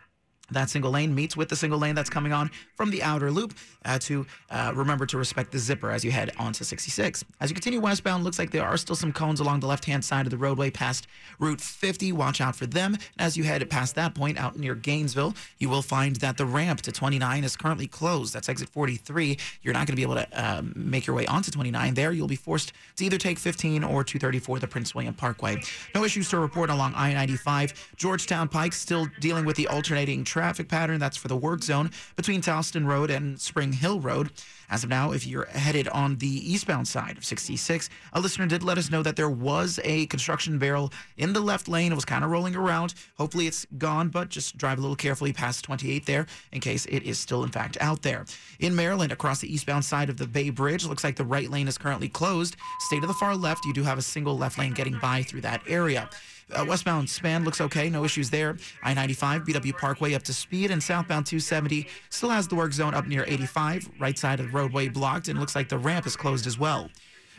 that 0.51 0.71
single 0.71 0.91
lane 0.91 1.15
meets 1.15 1.37
with 1.37 1.49
the 1.49 1.57
single 1.57 1.79
lane 1.79 1.95
that's 1.95 2.11
coming 2.11 2.33
on 2.33 2.51
from 2.75 2.91
the 2.91 3.03
outer 3.03 3.31
loop 3.31 3.55
uh, 3.85 3.99
to 3.99 4.27
uh, 4.51 4.73
remember 4.75 5.07
to 5.07 5.19
respect 5.19 5.53
the 5.53 5.59
zipper 5.59 5.91
as 5.91 6.05
you 6.05 6.11
head 6.11 6.31
onto 6.39 6.65
66. 6.65 7.25
As 7.41 7.51
you 7.51 7.55
continue 7.55 7.81
westbound, 7.81 8.25
looks 8.25 8.39
like 8.39 8.51
there 8.51 8.65
are 8.65 8.77
still 8.77 8.97
some 8.97 9.13
cones 9.13 9.41
along 9.41 9.61
the 9.61 9.67
left-hand 9.67 10.05
side 10.05 10.27
of 10.27 10.31
the 10.31 10.37
roadway 10.37 10.71
past 10.71 11.07
Route 11.39 11.61
50. 11.61 12.13
Watch 12.13 12.41
out 12.41 12.57
for 12.57 12.67
them. 12.67 12.97
As 13.19 13.37
you 13.37 13.45
head 13.45 13.69
past 13.71 13.95
that 13.95 14.15
point 14.15 14.39
out 14.39 14.59
near 14.59 14.75
Gainesville, 14.75 15.35
you 15.59 15.69
will 15.69 15.83
find 15.83 16.17
that 16.17 16.37
the 16.37 16.47
ramp 16.47 16.83
to 16.83 16.93
29 16.93 17.45
is 17.45 17.57
currently 17.57 17.87
closed. 17.87 18.35
That's 18.35 18.49
exit 18.49 18.69
43. 18.69 19.39
You're 19.63 19.75
not 19.75 19.87
going 19.87 19.93
to 19.93 19.97
be 19.97 20.03
able 20.03 20.17
to 20.17 20.29
uh, 20.33 20.63
make 20.75 21.07
your 21.07 21.17
way 21.17 21.27
onto 21.27 21.51
29 21.51 21.95
there. 21.95 22.13
You'll 22.13 22.29
be 22.29 22.37
forced 22.37 22.73
to 22.97 23.05
either 23.05 23.19
take 23.19 23.39
15 23.39 23.85
or 23.85 24.05
234 24.05 24.59
the 24.59 24.69
Prince 24.69 24.95
William 24.95 25.15
Parkway. 25.15 25.57
No 25.95 26.05
issues 26.05 26.29
to 26.31 26.39
report 26.39 26.71
along 26.71 26.95
I-95. 26.95 27.75
Georgetown 27.97 28.49
Pike 28.49 28.73
still 28.73 29.07
dealing 29.21 29.45
with 29.45 29.57
the 29.57 29.69
alternating 29.69 30.25
traffic 30.35 30.69
pattern. 30.69 30.99
That's 30.99 31.17
for 31.17 31.29
the 31.29 31.37
work 31.37 31.63
zone 31.63 31.93
between 32.17 32.43
Towlston 32.43 32.89
Road 32.89 33.09
and 33.09 33.41
Spring 33.41 33.73
Hill 33.73 34.01
Road. 34.01 34.33
As 34.69 34.83
of 34.83 34.91
now, 34.91 35.13
if 35.13 35.25
you're 35.25 35.45
headed 35.45 35.87
on 35.89 36.17
the 36.17 36.53
eastbound 36.53 36.89
side 36.89 37.17
of 37.17 37.25
66, 37.25 37.89
a 38.15 38.21
listener 38.21 38.47
did 38.47 38.65
let 38.65 38.77
us 38.77 38.91
know 38.91 39.01
that 39.05 39.15
there 39.15 39.31
was 39.31 39.79
a 39.85 40.07
construction 40.07 40.59
barrel 40.59 40.93
in 41.19 41.33
the 41.33 41.41
left 41.41 41.69
lane. 41.69 41.93
It 41.93 41.95
was 41.95 42.05
kind 42.05 42.25
of 42.25 42.33
rolling 42.33 42.57
around. 42.57 42.95
Hopefully 43.17 43.47
it's 43.47 43.65
gone, 43.79 44.09
but 44.09 44.29
just 44.29 44.59
drive 44.59 44.79
a 44.79 44.81
little 44.81 44.97
carefully 44.97 45.33
past 45.33 45.65
28 45.65 46.05
there 46.05 46.27
in 46.51 46.61
case 46.61 46.85
it 46.87 47.05
is 47.05 47.17
still, 47.17 47.45
in 47.45 47.51
fact, 47.51 47.79
out 47.81 48.03
there. 48.03 48.25
In 48.59 48.75
Maryland, 48.75 49.13
across 49.13 49.39
the 49.39 49.55
eastbound 49.55 49.85
side 49.85 50.11
of 50.11 50.17
the 50.17 50.27
Bay 50.27 50.51
Bridge, 50.51 50.85
looks 50.85 51.05
like 51.05 51.15
the 51.15 51.25
right 51.25 51.49
lane 51.49 51.69
is 51.69 51.79
currently 51.79 52.09
closed. 52.09 52.57
Stay 52.81 52.99
to 52.99 53.07
the 53.07 53.15
far 53.15 53.37
left. 53.37 53.65
You 53.67 53.73
do 53.73 53.85
have 53.85 53.99
a 53.99 54.03
single 54.03 54.37
left 54.37 54.59
lane 54.59 54.73
getting 54.73 54.99
by 54.99 55.23
through 55.23 55.43
that 55.43 55.63
area. 55.69 56.11
Uh, 56.53 56.65
westbound 56.67 57.09
span 57.09 57.45
looks 57.45 57.61
okay, 57.61 57.89
no 57.89 58.05
issues 58.05 58.31
there. 58.31 58.57
I 58.83 58.95
95, 58.95 59.45
BW 59.45 59.77
Parkway 59.79 60.15
up 60.15 60.23
to 60.25 60.35
speed, 60.35 60.71
and 60.71 60.83
southbound 60.83 61.27
270 61.27 61.87
still 62.11 62.31
has 62.31 62.49
the 62.49 62.55
work 62.55 62.73
zone 62.73 62.95
up 62.95 63.07
near 63.07 63.25
85. 63.27 63.91
Right 63.99 64.19
side 64.19 64.41
of 64.41 64.47
the 64.47 64.53
roadway 64.53 64.89
blocked, 64.89 65.29
and 65.29 65.39
looks 65.39 65.55
like 65.55 65.69
the 65.69 65.79
ramp 65.79 66.07
is 66.07 66.17
closed 66.17 66.47
as 66.47 66.59
well. 66.59 66.91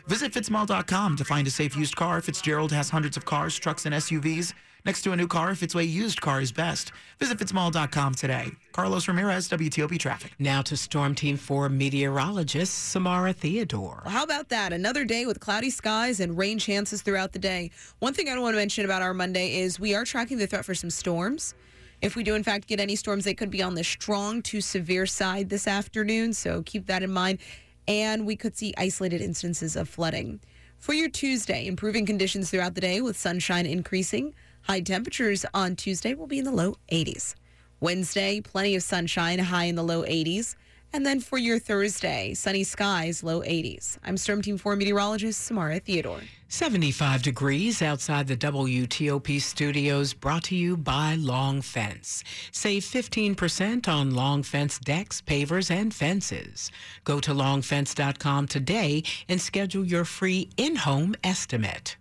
Visit 0.06 0.32
fitzmall.com 0.32 1.16
to 1.16 1.24
find 1.24 1.46
a 1.46 1.50
safe 1.50 1.76
used 1.76 1.96
car. 1.96 2.20
Fitzgerald 2.20 2.72
has 2.72 2.90
hundreds 2.90 3.16
of 3.16 3.24
cars, 3.24 3.58
trucks, 3.58 3.86
and 3.86 3.94
SUVs. 3.94 4.54
Next 4.86 5.02
to 5.02 5.10
a 5.10 5.16
new 5.16 5.26
car, 5.26 5.50
Fitzway 5.50 5.90
used 5.90 6.20
car 6.20 6.40
is 6.40 6.52
best. 6.52 6.92
Visit 7.18 7.38
fitzmall.com 7.38 8.14
today. 8.14 8.52
Carlos 8.70 9.08
Ramirez, 9.08 9.48
WTOP 9.48 9.98
Traffic. 9.98 10.30
Now 10.38 10.62
to 10.62 10.76
Storm 10.76 11.16
Team 11.16 11.36
4 11.36 11.68
meteorologist 11.68 12.72
Samara 12.92 13.32
Theodore. 13.32 14.02
Well, 14.04 14.14
how 14.14 14.22
about 14.22 14.48
that? 14.50 14.72
Another 14.72 15.04
day 15.04 15.26
with 15.26 15.40
cloudy 15.40 15.70
skies 15.70 16.20
and 16.20 16.38
rain 16.38 16.60
chances 16.60 17.02
throughout 17.02 17.32
the 17.32 17.40
day. 17.40 17.72
One 17.98 18.14
thing 18.14 18.28
I 18.28 18.34
don't 18.34 18.44
want 18.44 18.54
to 18.54 18.58
mention 18.58 18.84
about 18.84 19.02
our 19.02 19.12
Monday 19.12 19.58
is 19.58 19.80
we 19.80 19.92
are 19.96 20.04
tracking 20.04 20.38
the 20.38 20.46
threat 20.46 20.64
for 20.64 20.74
some 20.76 20.90
storms. 20.90 21.56
If 22.00 22.14
we 22.14 22.22
do, 22.22 22.36
in 22.36 22.44
fact, 22.44 22.68
get 22.68 22.78
any 22.78 22.94
storms, 22.94 23.24
they 23.24 23.34
could 23.34 23.50
be 23.50 23.64
on 23.64 23.74
the 23.74 23.82
strong 23.82 24.40
to 24.42 24.60
severe 24.60 25.06
side 25.06 25.48
this 25.48 25.66
afternoon. 25.66 26.32
So 26.32 26.62
keep 26.62 26.86
that 26.86 27.02
in 27.02 27.10
mind. 27.10 27.40
And 27.88 28.24
we 28.24 28.36
could 28.36 28.56
see 28.56 28.72
isolated 28.78 29.20
instances 29.20 29.74
of 29.74 29.88
flooding. 29.88 30.38
For 30.78 30.92
your 30.92 31.08
Tuesday, 31.08 31.66
improving 31.66 32.06
conditions 32.06 32.50
throughout 32.52 32.76
the 32.76 32.80
day 32.80 33.00
with 33.00 33.16
sunshine 33.16 33.66
increasing. 33.66 34.32
High 34.66 34.80
temperatures 34.80 35.46
on 35.54 35.76
Tuesday 35.76 36.14
will 36.14 36.26
be 36.26 36.38
in 36.38 36.44
the 36.44 36.50
low 36.50 36.74
80s. 36.90 37.36
Wednesday, 37.78 38.40
plenty 38.40 38.74
of 38.74 38.82
sunshine, 38.82 39.38
high 39.38 39.66
in 39.66 39.76
the 39.76 39.84
low 39.84 40.02
80s. 40.02 40.56
And 40.92 41.06
then 41.06 41.20
for 41.20 41.38
your 41.38 41.60
Thursday, 41.60 42.34
sunny 42.34 42.64
skies, 42.64 43.22
low 43.22 43.42
80s. 43.42 43.98
I'm 44.02 44.16
Storm 44.16 44.42
Team 44.42 44.58
4 44.58 44.74
meteorologist 44.74 45.44
Samara 45.44 45.78
Theodore. 45.78 46.20
75 46.48 47.22
degrees 47.22 47.80
outside 47.80 48.26
the 48.26 48.36
WTOP 48.36 49.40
studios, 49.40 50.12
brought 50.12 50.42
to 50.44 50.56
you 50.56 50.76
by 50.76 51.14
Long 51.14 51.62
Fence. 51.62 52.24
Save 52.50 52.82
15% 52.82 53.86
on 53.86 54.14
Long 54.14 54.42
Fence 54.42 54.80
decks, 54.80 55.20
pavers, 55.20 55.70
and 55.70 55.94
fences. 55.94 56.72
Go 57.04 57.20
to 57.20 57.32
longfence.com 57.32 58.48
today 58.48 59.04
and 59.28 59.40
schedule 59.40 59.84
your 59.84 60.04
free 60.04 60.50
in-home 60.56 61.14
estimate. 61.22 61.96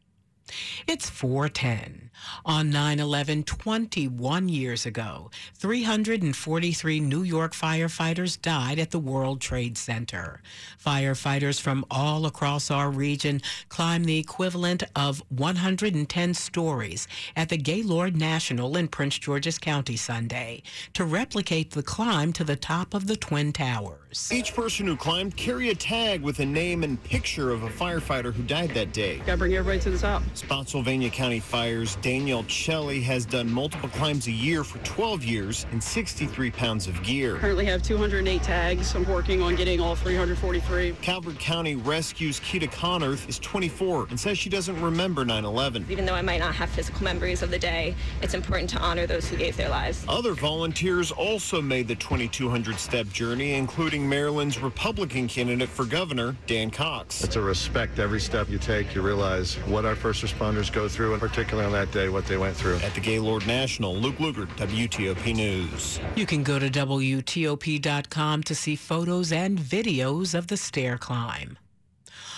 It's 0.87 1.09
410. 1.09 2.11
On 2.45 2.69
9 2.69 2.99
11, 2.99 3.43
21 3.43 4.49
years 4.49 4.85
ago, 4.85 5.29
343 5.55 6.99
New 6.99 7.23
York 7.23 7.53
firefighters 7.53 8.41
died 8.41 8.79
at 8.79 8.91
the 8.91 8.99
World 8.99 9.41
Trade 9.41 9.77
Center. 9.77 10.41
Firefighters 10.83 11.59
from 11.59 11.85
all 11.91 12.25
across 12.25 12.71
our 12.71 12.89
region 12.89 13.41
climbed 13.69 14.05
the 14.05 14.19
equivalent 14.19 14.83
of 14.95 15.23
110 15.29 16.33
stories 16.33 17.07
at 17.35 17.49
the 17.49 17.57
Gaylord 17.57 18.15
National 18.15 18.77
in 18.77 18.87
Prince 18.87 19.17
George's 19.17 19.57
County 19.57 19.97
Sunday 19.97 20.61
to 20.93 21.03
replicate 21.03 21.71
the 21.71 21.83
climb 21.83 22.31
to 22.33 22.43
the 22.43 22.55
top 22.55 22.93
of 22.93 23.07
the 23.07 23.15
Twin 23.15 23.51
Towers. 23.51 24.31
Each 24.31 24.53
person 24.53 24.87
who 24.87 24.95
climbed 24.95 25.35
carried 25.35 25.69
a 25.69 25.75
tag 25.75 26.21
with 26.21 26.39
a 26.39 26.45
name 26.45 26.83
and 26.83 27.01
picture 27.03 27.51
of 27.51 27.63
a 27.63 27.69
firefighter 27.69 28.33
who 28.33 28.43
died 28.43 28.69
that 28.71 28.93
day. 28.93 29.17
Gotta 29.25 29.37
bring 29.37 29.55
everybody 29.55 29.79
to 29.81 29.89
the 29.89 29.97
top. 29.97 30.23
Spotsylvania 30.38 31.10
County 31.10 31.39
Fires 31.39 31.96
Daniel 31.98 32.44
Chelly 32.44 33.01
has 33.01 33.25
done 33.25 33.50
multiple 33.50 33.88
climbs 33.89 34.27
a 34.27 34.32
year 34.32 34.63
for 34.63 34.80
12 34.80 35.24
years 35.24 35.65
and 35.72 35.82
63 35.82 36.51
pounds 36.51 36.88
of 36.88 37.01
gear. 37.04 37.38
Currently 37.38 37.65
have 37.65 37.82
208 37.82 38.44
tags. 38.44 38.94
I'm 38.96 39.08
working 39.08 39.42
on 39.42 39.56
getting 39.56 39.80
all 39.80 39.96
343. 39.96 40.98
Calvert 41.01 41.39
County 41.39 41.75
Rescue's 41.75 42.39
Keita 42.42 42.70
Connor 42.72 43.13
is 43.27 43.39
24 43.39 44.08
and 44.10 44.20
says 44.20 44.38
she 44.38 44.50
doesn't 44.50 44.80
remember 44.82 45.24
9-11. 45.24 45.89
Even 45.89 46.06
though 46.06 46.13
I 46.13 46.22
might 46.22 46.39
not 46.39 46.54
have 46.54 46.70
physical 46.70 47.04
memories 47.04 47.42
of 47.42 47.50
the 47.50 47.60
day, 47.60 47.96
it's 48.22 48.34
important 48.34 48.70
to 48.72 48.80
honor 48.80 49.08
those 49.08 49.27
who 49.27 49.38
gave 49.38 49.56
their 49.56 49.70
lives. 49.70 50.04
Other 50.10 50.34
volunteers 50.34 51.12
also 51.12 51.62
made 51.62 51.88
the 51.88 51.96
2,200 51.96 52.77
step 52.77 53.08
journey, 53.10 53.54
including 53.54 54.08
Maryland's 54.08 54.60
Republican 54.60 55.27
candidate 55.27 55.70
for 55.70 55.86
governor, 55.86 56.36
Dan 56.46 56.72
Cox. 56.72 57.24
It's 57.24 57.38
a 57.38 57.42
respect 57.42 58.00
every 58.00 58.20
step 58.20 58.50
you 58.50 58.58
take. 58.58 58.94
You 58.94 59.01
realize 59.01 59.56
what 59.68 59.86
our 59.86 59.96
first 59.96 60.25
responders 60.25 60.72
go 60.72 60.88
through, 60.88 61.13
and 61.13 61.22
particularly 61.22 61.65
on 61.65 61.72
that 61.74 61.91
day, 61.91 62.10
what 62.10 62.25
they 62.25 62.38
went 62.38 62.55
through. 62.55 62.77
At 62.77 62.94
the 62.94 63.01
Gaylord 63.01 63.46
National, 63.46 63.96
Luke 63.96 64.17
Lukert, 64.17 64.48
WTOP 64.58 65.36
News. 65.36 66.00
You 66.15 66.25
can 66.25 66.44
go 66.44 66.58
to 66.58 66.70
WTOP.com 66.70 68.44
to 68.44 68.55
see 68.55 68.75
photos 68.75 69.32
and 69.32 69.60
videos 69.60 70.34
of 70.34 70.48
the 70.48 70.58
stair 70.58 70.98
climb. 70.98 71.58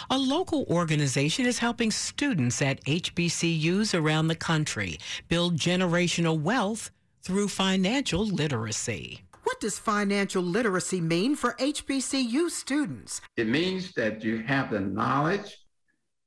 A 0.09 0.17
local 0.17 0.65
organization 0.69 1.45
is 1.45 1.59
helping 1.59 1.91
students 1.91 2.61
at 2.61 2.83
HBCUs 2.85 3.97
around 3.97 4.27
the 4.27 4.35
country 4.35 4.97
build 5.27 5.57
generational 5.57 6.39
wealth 6.39 6.91
through 7.23 7.49
financial 7.49 8.25
literacy. 8.25 9.23
What 9.43 9.59
does 9.59 9.79
financial 9.79 10.43
literacy 10.43 11.01
mean 11.01 11.35
for 11.35 11.53
HBCU 11.53 12.49
students? 12.49 13.21
It 13.35 13.47
means 13.47 13.93
that 13.93 14.23
you 14.23 14.43
have 14.43 14.71
the 14.71 14.79
knowledge 14.79 15.57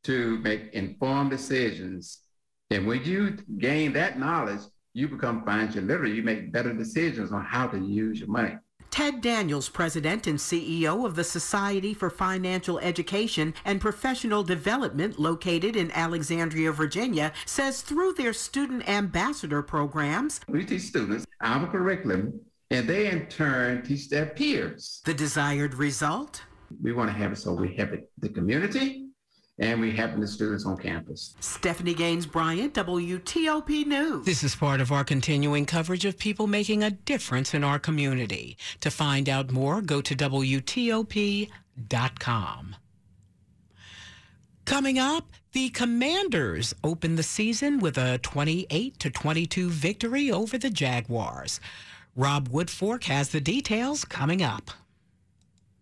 to 0.04 0.38
make 0.38 0.72
informed 0.72 1.30
decisions. 1.30 2.20
And 2.70 2.86
when 2.86 3.04
you 3.04 3.36
gain 3.58 3.92
that 3.94 4.18
knowledge, 4.18 4.60
you 4.92 5.08
become 5.08 5.44
financially 5.44 5.84
literate. 5.84 6.14
You 6.14 6.22
make 6.22 6.52
better 6.52 6.72
decisions 6.72 7.32
on 7.32 7.44
how 7.44 7.66
to 7.68 7.78
use 7.78 8.20
your 8.20 8.28
money. 8.28 8.56
Ted 8.90 9.20
Daniels, 9.20 9.68
President 9.68 10.26
and 10.26 10.36
CEO 10.36 11.06
of 11.06 11.14
the 11.14 11.22
Society 11.22 11.94
for 11.94 12.10
Financial 12.10 12.80
Education 12.80 13.54
and 13.64 13.80
Professional 13.80 14.42
Development 14.42 15.18
located 15.18 15.76
in 15.76 15.92
Alexandria, 15.92 16.72
Virginia, 16.72 17.32
says 17.46 17.82
through 17.82 18.14
their 18.14 18.32
student 18.32 18.88
ambassador 18.88 19.62
programs, 19.62 20.40
we 20.48 20.64
teach 20.64 20.82
students 20.82 21.24
our 21.40 21.68
curriculum 21.68 22.40
and 22.72 22.88
they 22.88 23.10
in 23.10 23.26
turn 23.26 23.82
teach 23.82 24.08
their 24.08 24.26
peers. 24.26 25.02
The 25.04 25.14
desired 25.14 25.74
result? 25.74 26.42
We 26.82 26.92
want 26.92 27.10
to 27.10 27.14
have 27.16 27.32
it 27.32 27.36
so 27.36 27.52
we 27.52 27.76
have 27.76 27.92
it, 27.92 28.10
the 28.18 28.28
community 28.28 28.99
and 29.60 29.80
we 29.80 29.92
have 29.92 30.18
the 30.18 30.26
students 30.26 30.66
on 30.66 30.76
campus. 30.76 31.36
Stephanie 31.40 31.94
Gaines 31.94 32.26
Bryant, 32.26 32.74
WTOP 32.74 33.86
News. 33.86 34.24
This 34.24 34.42
is 34.42 34.56
part 34.56 34.80
of 34.80 34.90
our 34.90 35.04
continuing 35.04 35.66
coverage 35.66 36.06
of 36.06 36.18
people 36.18 36.46
making 36.46 36.82
a 36.82 36.90
difference 36.90 37.54
in 37.54 37.62
our 37.62 37.78
community. 37.78 38.56
To 38.80 38.90
find 38.90 39.28
out 39.28 39.52
more, 39.52 39.82
go 39.82 40.00
to 40.00 40.16
WTOP.com. 40.16 41.46
Coming 44.64 44.98
up, 44.98 45.24
the 45.52 45.68
Commanders 45.70 46.74
open 46.82 47.16
the 47.16 47.22
season 47.22 47.80
with 47.80 47.98
a 47.98 48.18
28 48.18 48.98
to 49.00 49.10
22 49.10 49.68
victory 49.68 50.30
over 50.30 50.56
the 50.56 50.70
Jaguars. 50.70 51.60
Rob 52.16 52.48
Woodfork 52.48 53.04
has 53.04 53.28
the 53.28 53.40
details 53.40 54.04
coming 54.04 54.42
up. 54.42 54.70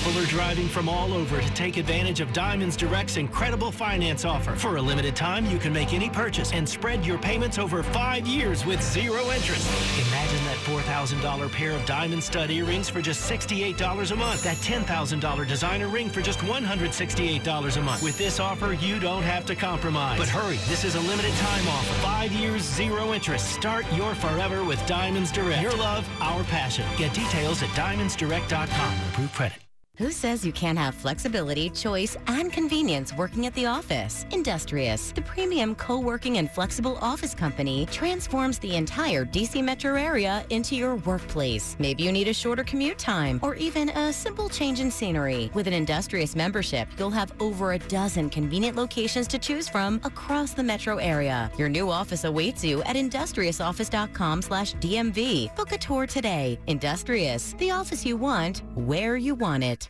People 0.00 0.22
are 0.22 0.26
driving 0.26 0.66
from 0.66 0.88
all 0.88 1.12
over 1.12 1.42
to 1.42 1.50
take 1.52 1.76
advantage 1.76 2.20
of 2.20 2.32
Diamonds 2.32 2.74
Direct's 2.74 3.18
incredible 3.18 3.70
finance 3.70 4.24
offer. 4.24 4.56
For 4.56 4.76
a 4.76 4.80
limited 4.80 5.14
time, 5.14 5.44
you 5.44 5.58
can 5.58 5.74
make 5.74 5.92
any 5.92 6.08
purchase 6.08 6.54
and 6.54 6.66
spread 6.66 7.04
your 7.04 7.18
payments 7.18 7.58
over 7.58 7.82
five 7.82 8.26
years 8.26 8.64
with 8.64 8.82
zero 8.82 9.20
interest. 9.30 9.68
Imagine 10.08 10.42
that 10.46 10.56
$4,000 10.64 11.52
pair 11.52 11.72
of 11.72 11.84
diamond 11.84 12.24
stud 12.24 12.50
earrings 12.50 12.88
for 12.88 13.02
just 13.02 13.30
$68 13.30 14.10
a 14.10 14.16
month. 14.16 14.42
That 14.42 14.56
$10,000 14.56 15.46
designer 15.46 15.88
ring 15.88 16.08
for 16.08 16.22
just 16.22 16.38
$168 16.40 17.76
a 17.76 17.82
month. 17.82 18.02
With 18.02 18.16
this 18.16 18.40
offer, 18.40 18.72
you 18.72 19.00
don't 19.00 19.22
have 19.22 19.44
to 19.46 19.54
compromise. 19.54 20.18
But 20.18 20.28
hurry, 20.28 20.56
this 20.66 20.82
is 20.82 20.94
a 20.94 21.00
limited 21.00 21.34
time 21.34 21.68
offer. 21.68 21.92
Five 22.00 22.32
years, 22.32 22.62
zero 22.62 23.12
interest. 23.12 23.52
Start 23.52 23.84
your 23.92 24.14
forever 24.14 24.64
with 24.64 24.84
Diamonds 24.86 25.30
Direct. 25.30 25.60
Your 25.60 25.76
love, 25.76 26.08
our 26.22 26.42
passion. 26.44 26.86
Get 26.96 27.12
details 27.12 27.62
at 27.62 27.68
diamondsdirect.com. 27.70 28.94
Approved 29.10 29.34
credit. 29.34 29.58
Who 30.00 30.12
says 30.12 30.46
you 30.46 30.52
can't 30.52 30.78
have 30.78 30.94
flexibility, 30.94 31.68
choice, 31.68 32.16
and 32.26 32.50
convenience 32.50 33.12
working 33.12 33.44
at 33.44 33.52
the 33.52 33.66
office? 33.66 34.24
Industrious, 34.30 35.12
the 35.12 35.20
premium 35.20 35.74
co-working 35.74 36.38
and 36.38 36.50
flexible 36.50 36.96
office 37.02 37.34
company, 37.34 37.84
transforms 37.92 38.58
the 38.60 38.76
entire 38.76 39.26
DC 39.26 39.62
metro 39.62 39.96
area 39.96 40.42
into 40.48 40.74
your 40.74 40.96
workplace. 40.96 41.76
Maybe 41.78 42.02
you 42.02 42.12
need 42.12 42.28
a 42.28 42.32
shorter 42.32 42.64
commute 42.64 42.96
time 42.96 43.40
or 43.42 43.56
even 43.56 43.90
a 43.90 44.10
simple 44.10 44.48
change 44.48 44.80
in 44.80 44.90
scenery. 44.90 45.50
With 45.52 45.66
an 45.66 45.74
Industrious 45.74 46.34
membership, 46.34 46.88
you'll 46.98 47.10
have 47.10 47.34
over 47.38 47.72
a 47.72 47.78
dozen 47.78 48.30
convenient 48.30 48.78
locations 48.78 49.28
to 49.28 49.38
choose 49.38 49.68
from 49.68 50.00
across 50.04 50.54
the 50.54 50.62
metro 50.62 50.96
area. 50.96 51.52
Your 51.58 51.68
new 51.68 51.90
office 51.90 52.24
awaits 52.24 52.64
you 52.64 52.82
at 52.84 52.96
industriousoffice.com 52.96 54.40
slash 54.40 54.74
DMV. 54.76 55.54
Book 55.56 55.72
a 55.72 55.78
tour 55.78 56.06
today. 56.06 56.58
Industrious, 56.68 57.52
the 57.58 57.70
office 57.70 58.06
you 58.06 58.16
want, 58.16 58.62
where 58.74 59.18
you 59.18 59.34
want 59.34 59.62
it. 59.62 59.89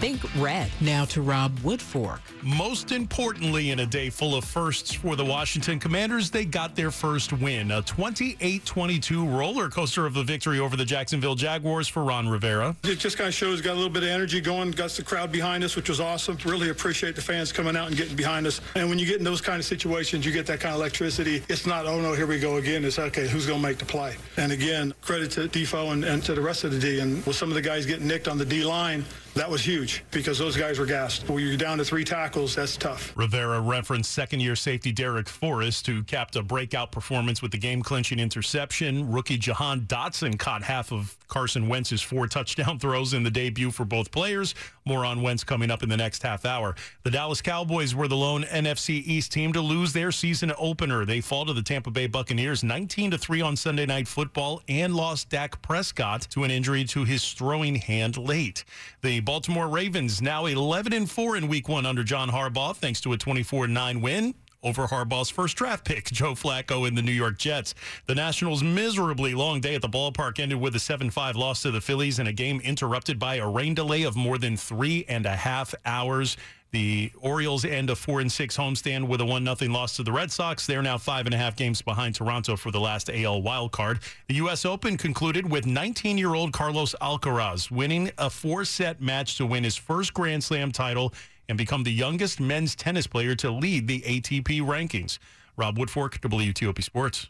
Think 0.00 0.22
red. 0.36 0.70
Now 0.80 1.04
to 1.06 1.22
Rob 1.22 1.56
Woodfork. 1.60 2.20
Most 2.42 2.92
importantly, 2.92 3.70
in 3.70 3.80
a 3.80 3.86
day 3.86 4.10
full 4.10 4.34
of 4.34 4.44
firsts 4.44 4.92
for 4.92 5.16
the 5.16 5.24
Washington 5.24 5.78
Commanders, 5.78 6.30
they 6.30 6.44
got 6.44 6.76
their 6.76 6.90
first 6.90 7.32
win. 7.32 7.70
A 7.70 7.82
28 7.82 8.64
22 8.64 9.26
roller 9.26 9.68
coaster 9.68 10.04
of 10.04 10.16
a 10.16 10.24
victory 10.24 10.58
over 10.58 10.76
the 10.76 10.84
Jacksonville 10.84 11.34
Jaguars 11.34 11.88
for 11.88 12.04
Ron 12.04 12.28
Rivera. 12.28 12.76
It 12.84 12.98
just 12.98 13.16
kind 13.16 13.28
of 13.28 13.34
shows 13.34 13.60
got 13.60 13.72
a 13.72 13.74
little 13.74 13.88
bit 13.88 14.02
of 14.02 14.08
energy 14.08 14.40
going, 14.40 14.72
got 14.72 14.90
the 14.90 15.02
crowd 15.02 15.32
behind 15.32 15.64
us, 15.64 15.76
which 15.76 15.88
was 15.88 16.00
awesome. 16.00 16.36
Really 16.44 16.70
appreciate 16.70 17.14
the 17.14 17.22
fans 17.22 17.52
coming 17.52 17.76
out 17.76 17.88
and 17.88 17.96
getting 17.96 18.16
behind 18.16 18.46
us. 18.46 18.60
And 18.74 18.88
when 18.88 18.98
you 18.98 19.06
get 19.06 19.18
in 19.18 19.24
those 19.24 19.40
kind 19.40 19.58
of 19.58 19.64
situations, 19.64 20.26
you 20.26 20.32
get 20.32 20.46
that 20.46 20.60
kind 20.60 20.74
of 20.74 20.80
electricity. 20.80 21.42
It's 21.48 21.66
not, 21.66 21.86
oh 21.86 22.00
no, 22.00 22.12
here 22.12 22.26
we 22.26 22.38
go 22.38 22.56
again. 22.56 22.84
It's 22.84 22.98
okay, 22.98 23.28
who's 23.28 23.46
going 23.46 23.62
to 23.62 23.66
make 23.66 23.78
the 23.78 23.84
play? 23.84 24.16
And 24.36 24.52
again, 24.52 24.92
credit 25.00 25.30
to 25.32 25.48
Defoe 25.48 25.90
and, 25.90 26.04
and 26.04 26.22
to 26.24 26.34
the 26.34 26.42
rest 26.42 26.64
of 26.64 26.72
the 26.72 26.78
D. 26.78 27.00
And 27.00 27.24
with 27.24 27.36
some 27.36 27.48
of 27.48 27.54
the 27.54 27.62
guys 27.62 27.86
getting 27.86 28.06
nicked 28.06 28.28
on 28.28 28.38
the 28.38 28.44
D 28.44 28.64
line, 28.64 29.04
that 29.34 29.50
was 29.50 29.64
huge 29.64 30.04
because 30.10 30.38
those 30.38 30.56
guys 30.56 30.78
were 30.78 30.86
gassed. 30.86 31.28
When 31.28 31.44
you're 31.44 31.56
down 31.56 31.78
to 31.78 31.84
three 31.84 32.04
tackles, 32.04 32.54
that's 32.54 32.76
tough. 32.76 33.12
Rivera 33.16 33.60
referenced 33.60 34.12
second 34.12 34.40
year 34.40 34.56
safety 34.56 34.92
Darrick 34.92 35.28
Forrest, 35.28 35.86
who 35.86 36.02
capped 36.02 36.36
a 36.36 36.42
breakout 36.42 36.92
performance 36.92 37.42
with 37.42 37.50
the 37.50 37.58
game 37.58 37.82
clinching 37.82 38.18
interception. 38.18 39.10
Rookie 39.10 39.38
Jahan 39.38 39.82
Dotson 39.82 40.38
caught 40.38 40.62
half 40.62 40.92
of 40.92 41.16
Carson 41.28 41.68
Wentz's 41.68 42.00
four 42.00 42.26
touchdown 42.28 42.78
throws 42.80 43.12
in 43.12 43.22
the 43.24 43.30
debut 43.30 43.70
for 43.70 43.84
both 43.84 44.12
players. 44.12 44.54
More 44.84 45.04
on 45.04 45.22
Wentz 45.22 45.42
coming 45.42 45.70
up 45.70 45.82
in 45.82 45.88
the 45.88 45.96
next 45.96 46.22
half 46.22 46.44
hour. 46.44 46.76
The 47.02 47.10
Dallas 47.10 47.40
Cowboys 47.40 47.94
were 47.94 48.06
the 48.06 48.16
lone 48.16 48.44
NFC 48.44 49.02
East 49.04 49.32
team 49.32 49.52
to 49.54 49.60
lose 49.60 49.92
their 49.92 50.12
season 50.12 50.52
opener. 50.58 51.04
They 51.04 51.20
fall 51.20 51.46
to 51.46 51.52
the 51.52 51.62
Tampa 51.62 51.90
Bay 51.90 52.06
Buccaneers 52.06 52.62
19 52.62 53.12
to 53.12 53.18
3 53.18 53.40
on 53.40 53.56
Sunday 53.56 53.86
Night 53.86 54.06
Football 54.06 54.62
and 54.68 54.94
lost 54.94 55.30
Dak 55.30 55.60
Prescott 55.62 56.28
to 56.30 56.44
an 56.44 56.50
injury 56.50 56.84
to 56.84 57.04
his 57.04 57.32
throwing 57.32 57.76
hand 57.76 58.16
late. 58.16 58.64
The 59.02 59.20
Baltimore 59.24 59.68
Ravens 59.68 60.20
now 60.20 60.44
11 60.46 60.92
and 60.92 61.10
4 61.10 61.36
in 61.36 61.48
week 61.48 61.68
1 61.68 61.86
under 61.86 62.04
John 62.04 62.30
Harbaugh 62.30 62.76
thanks 62.76 63.00
to 63.00 63.12
a 63.14 63.16
24-9 63.16 64.02
win 64.02 64.34
over 64.64 64.86
Harbaugh's 64.88 65.30
first 65.30 65.56
draft 65.56 65.84
pick, 65.84 66.06
Joe 66.06 66.32
Flacco 66.32 66.88
and 66.88 66.98
the 66.98 67.02
New 67.02 67.12
York 67.12 67.38
Jets. 67.38 67.74
The 68.06 68.14
Nationals' 68.14 68.62
miserably 68.62 69.34
long 69.34 69.60
day 69.60 69.74
at 69.74 69.82
the 69.82 69.88
ballpark 69.88 70.40
ended 70.40 70.60
with 70.60 70.74
a 70.74 70.80
7 70.80 71.10
5 71.10 71.36
loss 71.36 71.62
to 71.62 71.70
the 71.70 71.80
Phillies 71.80 72.18
in 72.18 72.26
a 72.26 72.32
game 72.32 72.60
interrupted 72.60 73.18
by 73.18 73.36
a 73.36 73.48
rain 73.48 73.74
delay 73.74 74.02
of 74.02 74.16
more 74.16 74.38
than 74.38 74.56
three 74.56 75.04
and 75.08 75.26
a 75.26 75.36
half 75.36 75.74
hours. 75.84 76.36
The 76.74 77.12
Orioles 77.20 77.64
end 77.64 77.88
a 77.88 77.94
four 77.94 78.20
and 78.20 78.32
six 78.32 78.56
homestand 78.56 79.06
with 79.06 79.20
a 79.20 79.24
one 79.24 79.44
nothing 79.44 79.70
loss 79.70 79.94
to 79.94 80.02
the 80.02 80.10
Red 80.10 80.32
Sox. 80.32 80.66
They're 80.66 80.82
now 80.82 80.98
five 80.98 81.24
and 81.24 81.32
a 81.32 81.38
half 81.38 81.54
games 81.54 81.80
behind 81.80 82.16
Toronto 82.16 82.56
for 82.56 82.72
the 82.72 82.80
last 82.80 83.08
AL 83.08 83.42
wild 83.42 83.70
card. 83.70 84.00
The 84.26 84.34
U.S. 84.34 84.64
Open 84.64 84.96
concluded 84.96 85.48
with 85.48 85.66
19 85.66 86.18
year 86.18 86.34
old 86.34 86.52
Carlos 86.52 86.92
Alcaraz 87.00 87.70
winning 87.70 88.10
a 88.18 88.28
four 88.28 88.64
set 88.64 89.00
match 89.00 89.36
to 89.36 89.46
win 89.46 89.62
his 89.62 89.76
first 89.76 90.14
Grand 90.14 90.42
Slam 90.42 90.72
title 90.72 91.14
and 91.48 91.58
become 91.58 91.82
the 91.82 91.92
youngest 91.92 92.40
men's 92.40 92.74
tennis 92.74 93.06
player 93.06 93.34
to 93.36 93.50
lead 93.50 93.86
the 93.86 94.00
ATP 94.02 94.60
rankings. 94.60 95.18
Rob 95.56 95.78
Woodfork, 95.78 96.18
WTOP 96.20 96.82
Sports. 96.82 97.28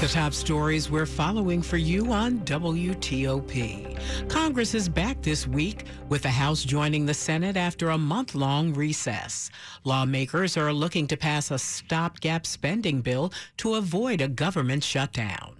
The 0.00 0.08
top 0.08 0.32
stories 0.32 0.90
we're 0.90 1.04
following 1.04 1.60
for 1.60 1.76
you 1.76 2.10
on 2.10 2.38
WTOP. 2.40 3.98
Congress 4.30 4.74
is 4.74 4.88
back 4.88 5.20
this 5.20 5.46
week 5.46 5.84
with 6.08 6.22
the 6.22 6.30
House 6.30 6.64
joining 6.64 7.04
the 7.04 7.12
Senate 7.12 7.58
after 7.58 7.90
a 7.90 7.98
month 7.98 8.34
long 8.34 8.72
recess. 8.72 9.50
Lawmakers 9.84 10.56
are 10.56 10.72
looking 10.72 11.06
to 11.06 11.18
pass 11.18 11.50
a 11.50 11.58
stopgap 11.58 12.46
spending 12.46 13.02
bill 13.02 13.30
to 13.58 13.74
avoid 13.74 14.22
a 14.22 14.28
government 14.28 14.82
shutdown. 14.82 15.59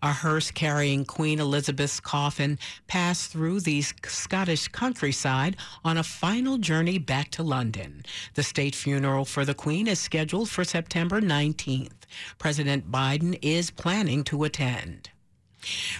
A 0.00 0.12
hearse 0.12 0.52
carrying 0.52 1.04
Queen 1.04 1.40
Elizabeth's 1.40 1.98
coffin 1.98 2.56
passed 2.86 3.32
through 3.32 3.60
the 3.60 3.82
Scottish 3.82 4.68
countryside 4.68 5.56
on 5.84 5.98
a 5.98 6.04
final 6.04 6.56
journey 6.56 6.98
back 6.98 7.32
to 7.32 7.42
London. 7.42 8.04
The 8.34 8.44
state 8.44 8.76
funeral 8.76 9.24
for 9.24 9.44
the 9.44 9.54
Queen 9.54 9.88
is 9.88 9.98
scheduled 9.98 10.50
for 10.50 10.62
September 10.62 11.20
19th. 11.20 12.06
President 12.38 12.92
Biden 12.92 13.36
is 13.42 13.72
planning 13.72 14.22
to 14.24 14.44
attend. 14.44 15.10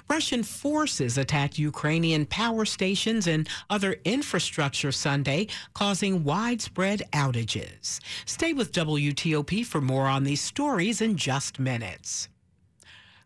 Russian 0.08 0.44
forces 0.44 1.18
attacked 1.18 1.58
Ukrainian 1.58 2.24
power 2.26 2.64
stations 2.64 3.26
and 3.26 3.48
other 3.68 3.96
infrastructure 4.04 4.92
Sunday, 4.92 5.48
causing 5.74 6.22
widespread 6.22 7.02
outages. 7.12 7.98
Stay 8.24 8.52
with 8.52 8.70
WTOP 8.70 9.66
for 9.66 9.80
more 9.80 10.06
on 10.06 10.22
these 10.22 10.40
stories 10.40 11.00
in 11.00 11.16
just 11.16 11.58
minutes. 11.58 12.28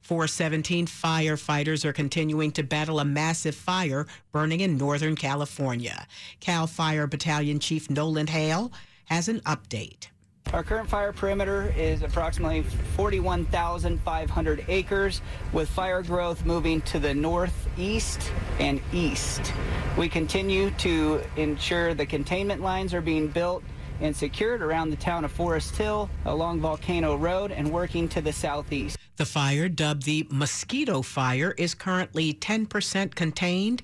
417 0.02 0.86
firefighters 0.86 1.84
are 1.84 1.92
continuing 1.92 2.50
to 2.52 2.62
battle 2.62 3.00
a 3.00 3.04
massive 3.04 3.54
fire 3.54 4.06
burning 4.32 4.60
in 4.60 4.76
Northern 4.76 5.16
California. 5.16 6.06
CAL 6.40 6.66
FIRE 6.66 7.06
Battalion 7.06 7.60
Chief 7.60 7.88
Nolan 7.88 8.26
Hale 8.26 8.72
has 9.06 9.28
an 9.28 9.40
update. 9.40 10.08
Our 10.52 10.62
current 10.62 10.88
fire 10.88 11.12
perimeter 11.12 11.72
is 11.78 12.02
approximately 12.02 12.62
41,500 12.96 14.64
acres, 14.68 15.22
with 15.52 15.68
fire 15.70 16.02
growth 16.02 16.44
moving 16.44 16.82
to 16.82 16.98
the 16.98 17.14
northeast 17.14 18.30
and 18.58 18.78
east. 18.92 19.52
We 19.96 20.10
continue 20.10 20.70
to 20.72 21.22
ensure 21.36 21.94
the 21.94 22.04
containment 22.04 22.60
lines 22.60 22.92
are 22.92 23.00
being 23.00 23.28
built 23.28 23.62
and 24.00 24.14
secured 24.14 24.62
around 24.62 24.90
the 24.90 24.96
town 24.96 25.24
of 25.24 25.37
Foresthill 25.37 26.09
along 26.24 26.61
Volcano 26.61 27.16
Road 27.16 27.52
and 27.52 27.70
working 27.70 28.09
to 28.09 28.20
the 28.20 28.33
southeast. 28.33 28.96
The 29.16 29.26
fire, 29.26 29.68
dubbed 29.68 30.05
the 30.05 30.26
Mosquito 30.31 31.02
Fire, 31.02 31.55
is 31.59 31.74
currently 31.74 32.33
10% 32.35 33.14
contained. 33.14 33.83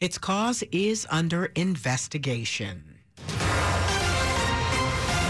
Its 0.00 0.18
cause 0.18 0.62
is 0.72 1.06
under 1.10 1.46
investigation. 1.54 2.82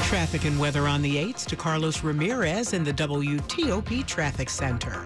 Traffic 0.04 0.44
and 0.44 0.58
weather 0.58 0.86
on 0.86 1.02
the 1.02 1.16
8s 1.16 1.44
to 1.46 1.56
Carlos 1.56 2.02
Ramirez 2.02 2.72
in 2.72 2.84
the 2.84 2.92
WTOP 2.92 4.06
Traffic 4.06 4.48
Center. 4.48 5.04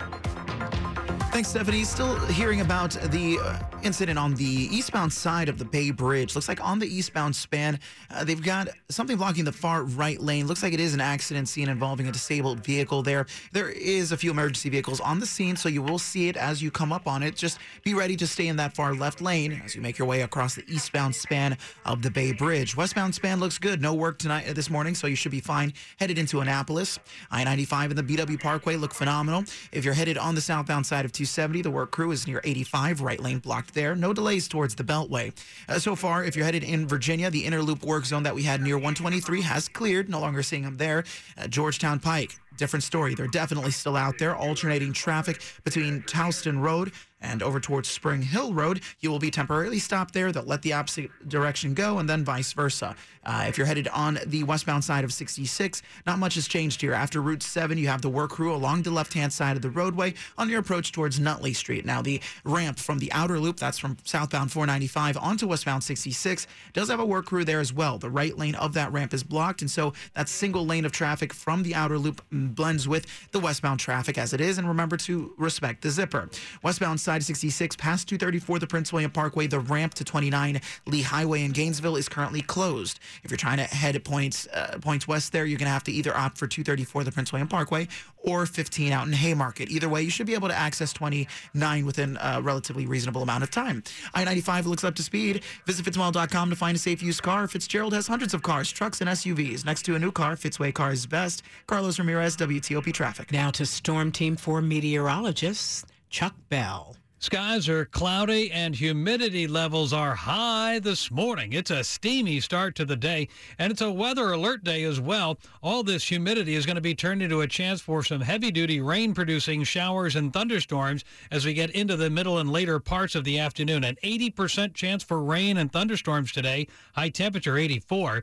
Thanks, 1.39 1.51
Stephanie. 1.51 1.85
Still 1.85 2.17
hearing 2.27 2.63
about 2.63 2.91
the 3.13 3.39
uh, 3.39 3.61
incident 3.85 4.19
on 4.19 4.35
the 4.35 4.45
eastbound 4.45 5.13
side 5.13 5.49
of 5.49 5.57
the 5.57 5.65
Bay 5.65 5.93
Bridge. 5.93 6.35
Looks 6.35 6.49
like 6.49 6.61
on 6.61 6.81
the 6.81 6.93
eastbound 6.93 7.37
span, 7.37 7.79
uh, 8.11 8.25
they've 8.25 8.43
got 8.43 8.71
something 8.89 9.17
blocking 9.17 9.45
the 9.45 9.53
far 9.53 9.85
right 9.85 10.21
lane. 10.21 10.49
Looks 10.49 10.65
like 10.65 10.73
it 10.73 10.81
is 10.81 10.95
an 10.95 11.01
accident 11.01 11.49
scene 11.49 11.69
involving 11.69 12.09
a 12.09 12.11
disabled 12.11 12.65
vehicle 12.65 13.05
there. 13.05 13.27
There 13.53 13.69
is 13.69 14.11
a 14.11 14.17
few 14.17 14.33
emergency 14.33 14.69
vehicles 14.69 14.99
on 14.99 15.21
the 15.21 15.27
scene, 15.27 15.55
so 15.55 15.69
you 15.69 15.81
will 15.81 16.01
see 16.01 16.29
it 16.29 16.37
as 16.37 16.61
you 16.61 16.73
come 16.73 16.93
up 16.93 17.07
on 17.07 17.23
it. 17.23 17.37
Just 17.37 17.61
be 17.85 17.95
ready 17.95 18.17
to 18.17 18.27
stay 18.27 18.49
in 18.49 18.57
that 18.57 18.75
far 18.75 18.95
left 18.95 19.21
lane 19.21 19.63
as 19.65 19.77
you 19.77 19.81
make 19.81 19.97
your 19.97 20.09
way 20.09 20.23
across 20.23 20.57
the 20.57 20.65
eastbound 20.67 21.15
span 21.15 21.57
of 21.87 22.03
the 22.03 22.11
Bay 22.11 22.33
Bridge. 22.33 22.77
Westbound 22.77 23.15
span 23.15 23.39
looks 23.39 23.59
good. 23.59 23.81
No 23.81 23.95
work 23.95 24.19
tonight 24.19 24.49
uh, 24.49 24.55
this 24.55 24.71
morning, 24.71 24.97
so 24.97 25.07
you 25.07 25.15
should 25.15 25.31
be 25.31 25.39
fine. 25.39 25.73
Headed 26.01 26.19
into 26.19 26.41
Annapolis. 26.41 26.99
I-95 27.31 27.91
and 27.91 27.99
the 27.99 28.03
BW 28.03 28.41
Parkway 28.41 28.75
look 28.75 28.93
phenomenal. 28.93 29.45
If 29.71 29.85
you're 29.85 29.95
headed 29.95 30.19
on 30.19 30.35
the 30.35 30.41
southbound 30.41 30.85
side 30.85 31.05
of 31.05 31.13
2 31.13 31.28
270, 31.29 31.63
the 31.63 31.71
work 31.71 31.91
crew 31.91 32.11
is 32.11 32.27
near 32.27 32.41
85, 32.43 33.03
right 33.03 33.21
lane 33.21 33.39
blocked 33.39 33.75
there. 33.75 33.95
No 33.95 34.13
delays 34.13 34.49
towards 34.49 34.75
the 34.75 34.85
Beltway. 34.85 35.33
Uh, 35.69 35.79
so 35.79 35.95
far, 35.95 36.25
if 36.25 36.35
you're 36.35 36.45
headed 36.45 36.65
in 36.65 36.89
Virginia, 36.89 37.31
the 37.31 37.45
inner 37.45 37.63
loop 37.63 37.85
work 37.85 38.07
zone 38.07 38.23
that 38.23 38.35
we 38.35 38.43
had 38.43 38.63
near 38.63 38.77
123 38.77 39.43
has 39.43 39.69
cleared. 39.69 40.09
No 40.09 40.21
longer 40.21 40.43
seeing 40.43 40.63
them 40.63 40.79
there. 40.79 41.05
Uh, 41.37 41.47
Georgetown 41.47 42.01
Pike, 42.01 42.33
different 42.57 42.83
story. 42.83 43.15
They're 43.15 43.27
definitely 43.27 43.71
still 43.73 43.97
out 43.97 44.19
there, 44.19 44.35
alternating 44.35 44.93
traffic 44.93 45.43
between 45.65 46.03
Towlston 46.03 46.61
Road 46.61 46.93
and 47.21 47.43
over 47.43 47.61
towards 47.61 47.89
Spring 47.89 48.23
Hill 48.23 48.55
Road. 48.55 48.81
You 49.01 49.11
will 49.11 49.19
be 49.19 49.31
temporarily 49.31 49.79
stopped 49.79 50.15
there. 50.15 50.33
They'll 50.33 50.45
let 50.45 50.63
the 50.63 50.73
opposite 50.73 51.11
direction 51.29 51.75
go, 51.75 51.99
and 51.99 52.09
then 52.09 52.25
vice 52.25 52.53
versa. 52.53 52.97
Uh, 53.29 53.45
if 53.47 53.59
you're 53.59 53.67
headed 53.67 53.87
on 53.89 54.19
the 54.27 54.43
westbound 54.43 54.83
side 54.83 55.05
of 55.05 55.13
66, 55.13 55.83
not 56.07 56.19
much 56.19 56.37
has 56.37 56.49
changed 56.49 56.81
here. 56.81 56.95
After 56.95 57.21
Route 57.21 57.43
7, 57.43 57.77
you 57.77 57.87
have 57.89 58.01
the 58.01 58.09
work 58.09 58.31
crew 58.31 58.55
along 58.55 58.83
the 58.83 58.91
left 58.91 59.13
hand 59.13 59.31
side 59.35 59.55
of 59.55 59.61
the 59.61 59.69
roadway 59.69 60.15
on 60.39 60.49
your 60.49 60.61
approach 60.61 60.93
towards 60.93 61.21
Nutley 61.21 61.53
Street. 61.53 61.85
Now, 61.85 62.01
the 62.01 62.23
ramp 62.45 62.79
from 62.79 62.99
the 62.99 63.13
outer 63.13 63.39
loop, 63.39 63.59
that's 63.59 63.77
from 63.77 63.99
southbound 64.05 64.51
495 64.51 65.19
onto 65.19 65.47
westbound 65.47 65.85
66, 65.85 66.47
does 66.73 66.89
have 66.89 67.01
a 67.01 67.05
work 67.05 67.27
crew 67.27 67.45
there 67.45 67.61
as 67.61 67.71
well. 67.71 67.99
The 67.99 68.09
right 68.09 68.35
lane 68.35 68.55
of 68.55 68.73
that 68.73 68.91
ramp 68.93 69.13
is 69.13 69.23
blocked, 69.23 69.61
and 69.61 69.71
so 69.71 69.93
that 70.15 70.31
single 70.31 70.65
lane 70.65 70.87
of 70.87 70.93
traffic 70.93 71.35
from 71.35 71.63
the 71.63 71.75
outer 71.75 71.99
loop 71.99 72.23
blends 72.33 72.89
with 72.89 73.07
the 73.33 73.41
westbound 73.41 73.79
traffic 73.79 74.17
as 74.17 74.33
it 74.33 74.41
is. 74.41 74.57
And 74.57 74.67
remember 74.67 74.97
to 74.97 75.35
respect 75.37 75.83
the 75.83 75.91
zipper. 75.91 76.31
Westbound 76.63 76.99
side 76.99 77.23
66 77.23 77.77
past 77.77 78.09
234 78.09 78.59
the 78.59 78.67
Prince 78.67 78.91
William 78.91 79.11
Parkway, 79.11 79.47
the 79.49 79.61
ramp 79.61 79.93
to 79.95 80.05
29 80.05 80.63
Lee 80.87 81.03
Highway 81.03 81.43
in 81.43 81.53
Gainesville 81.53 81.97
is 81.97 82.09
currently 82.09 82.41
closed. 82.41 82.99
If 83.23 83.31
you're 83.31 83.39
trying 83.39 83.59
to 83.59 83.65
head 83.65 84.03
points 84.05 84.47
uh, 84.49 84.79
points 84.81 85.09
west 85.09 85.33
there, 85.33 85.45
you're 85.45 85.59
going 85.59 85.67
to 85.67 85.73
have 85.73 85.85
to 85.85 85.93
either 85.93 86.17
opt 86.17 86.39
for 86.39 86.47
234 86.47 87.05
the 87.05 87.13
Prince 87.13 87.33
William 87.33 87.49
Parkway 87.49 87.89
or 88.19 88.47
15 88.47 88.93
out 88.93 89.07
in 89.07 89.13
Haymarket. 89.13 89.71
Either 89.71 89.89
way, 89.89 90.03
you 90.03 90.11
should 90.11 90.27
be 90.27 90.35
able 90.35 90.49
to 90.49 90.55
access 90.55 90.93
29 90.93 91.87
within 91.87 92.19
a 92.21 92.43
relatively 92.43 92.87
reasonable 92.87 93.23
amount 93.23 93.43
of 93.43 93.51
time. 93.51 93.83
I-95 94.15 94.67
looks 94.67 94.85
up 94.85 94.95
to 94.97 95.03
speed. 95.03 95.43
Visit 95.67 95.85
fitzmall.com 95.87 96.51
to 96.51 96.57
find 96.57 96.77
a 96.77 96.79
safe 96.79 97.03
used 97.03 97.23
car. 97.23 97.47
Fitzgerald 97.49 97.93
has 97.93 98.07
hundreds 98.07 98.35
of 98.35 98.43
cars, 98.43 98.71
trucks, 98.71 99.01
and 99.01 99.09
SUVs. 99.11 99.65
Next 99.65 99.83
to 99.83 99.95
a 99.95 99.99
new 99.99 100.13
car, 100.13 100.37
Fitzway 100.37 100.75
Cars 100.75 101.01
is 101.01 101.07
Best. 101.07 101.43
Carlos 101.67 101.99
Ramirez, 101.99 102.37
WTOP 102.37 102.93
Traffic. 102.93 103.33
Now 103.33 103.51
to 103.53 103.67
Storm 103.67 104.13
Team 104.13 104.37
4 104.37 104.63
meteorologist 104.63 105.87
Chuck 106.11 106.35
Bell. 106.49 106.97
Skies 107.21 107.69
are 107.69 107.85
cloudy 107.85 108.49
and 108.53 108.77
humidity 108.77 109.49
levels 109.49 109.93
are 109.93 110.15
high 110.15 110.79
this 110.79 111.11
morning. 111.11 111.53
It's 111.53 111.73
a 111.73 111.83
steamy 111.83 112.39
start 112.39 112.77
to 112.77 112.85
the 112.85 112.95
day, 112.95 113.27
and 113.59 113.73
it's 113.73 113.81
a 113.81 113.91
weather 113.91 114.31
alert 114.31 114.63
day 114.63 114.85
as 114.85 115.01
well. 115.01 115.41
All 115.61 115.83
this 115.83 116.07
humidity 116.07 116.55
is 116.55 116.65
going 116.65 116.77
to 116.77 116.81
be 116.81 116.95
turned 116.95 117.21
into 117.21 117.41
a 117.41 117.49
chance 117.49 117.81
for 117.81 118.05
some 118.05 118.21
heavy 118.21 118.53
duty 118.53 118.81
rain 118.81 119.15
producing 119.15 119.65
showers 119.65 120.15
and 120.15 120.33
thunderstorms 120.33 121.05
as 121.33 121.45
we 121.45 121.55
get 121.55 121.71
into 121.71 121.97
the 121.97 122.09
middle 122.09 122.39
and 122.39 122.53
later 122.53 122.79
parts 122.79 123.17
of 123.17 123.25
the 123.25 123.41
afternoon. 123.41 123.83
An 123.83 123.97
80% 124.05 124.75
chance 124.75 125.03
for 125.03 125.21
rain 125.21 125.57
and 125.57 125.73
thunderstorms 125.73 126.31
today, 126.31 126.69
high 126.95 127.09
temperature 127.09 127.59
84. 127.59 128.23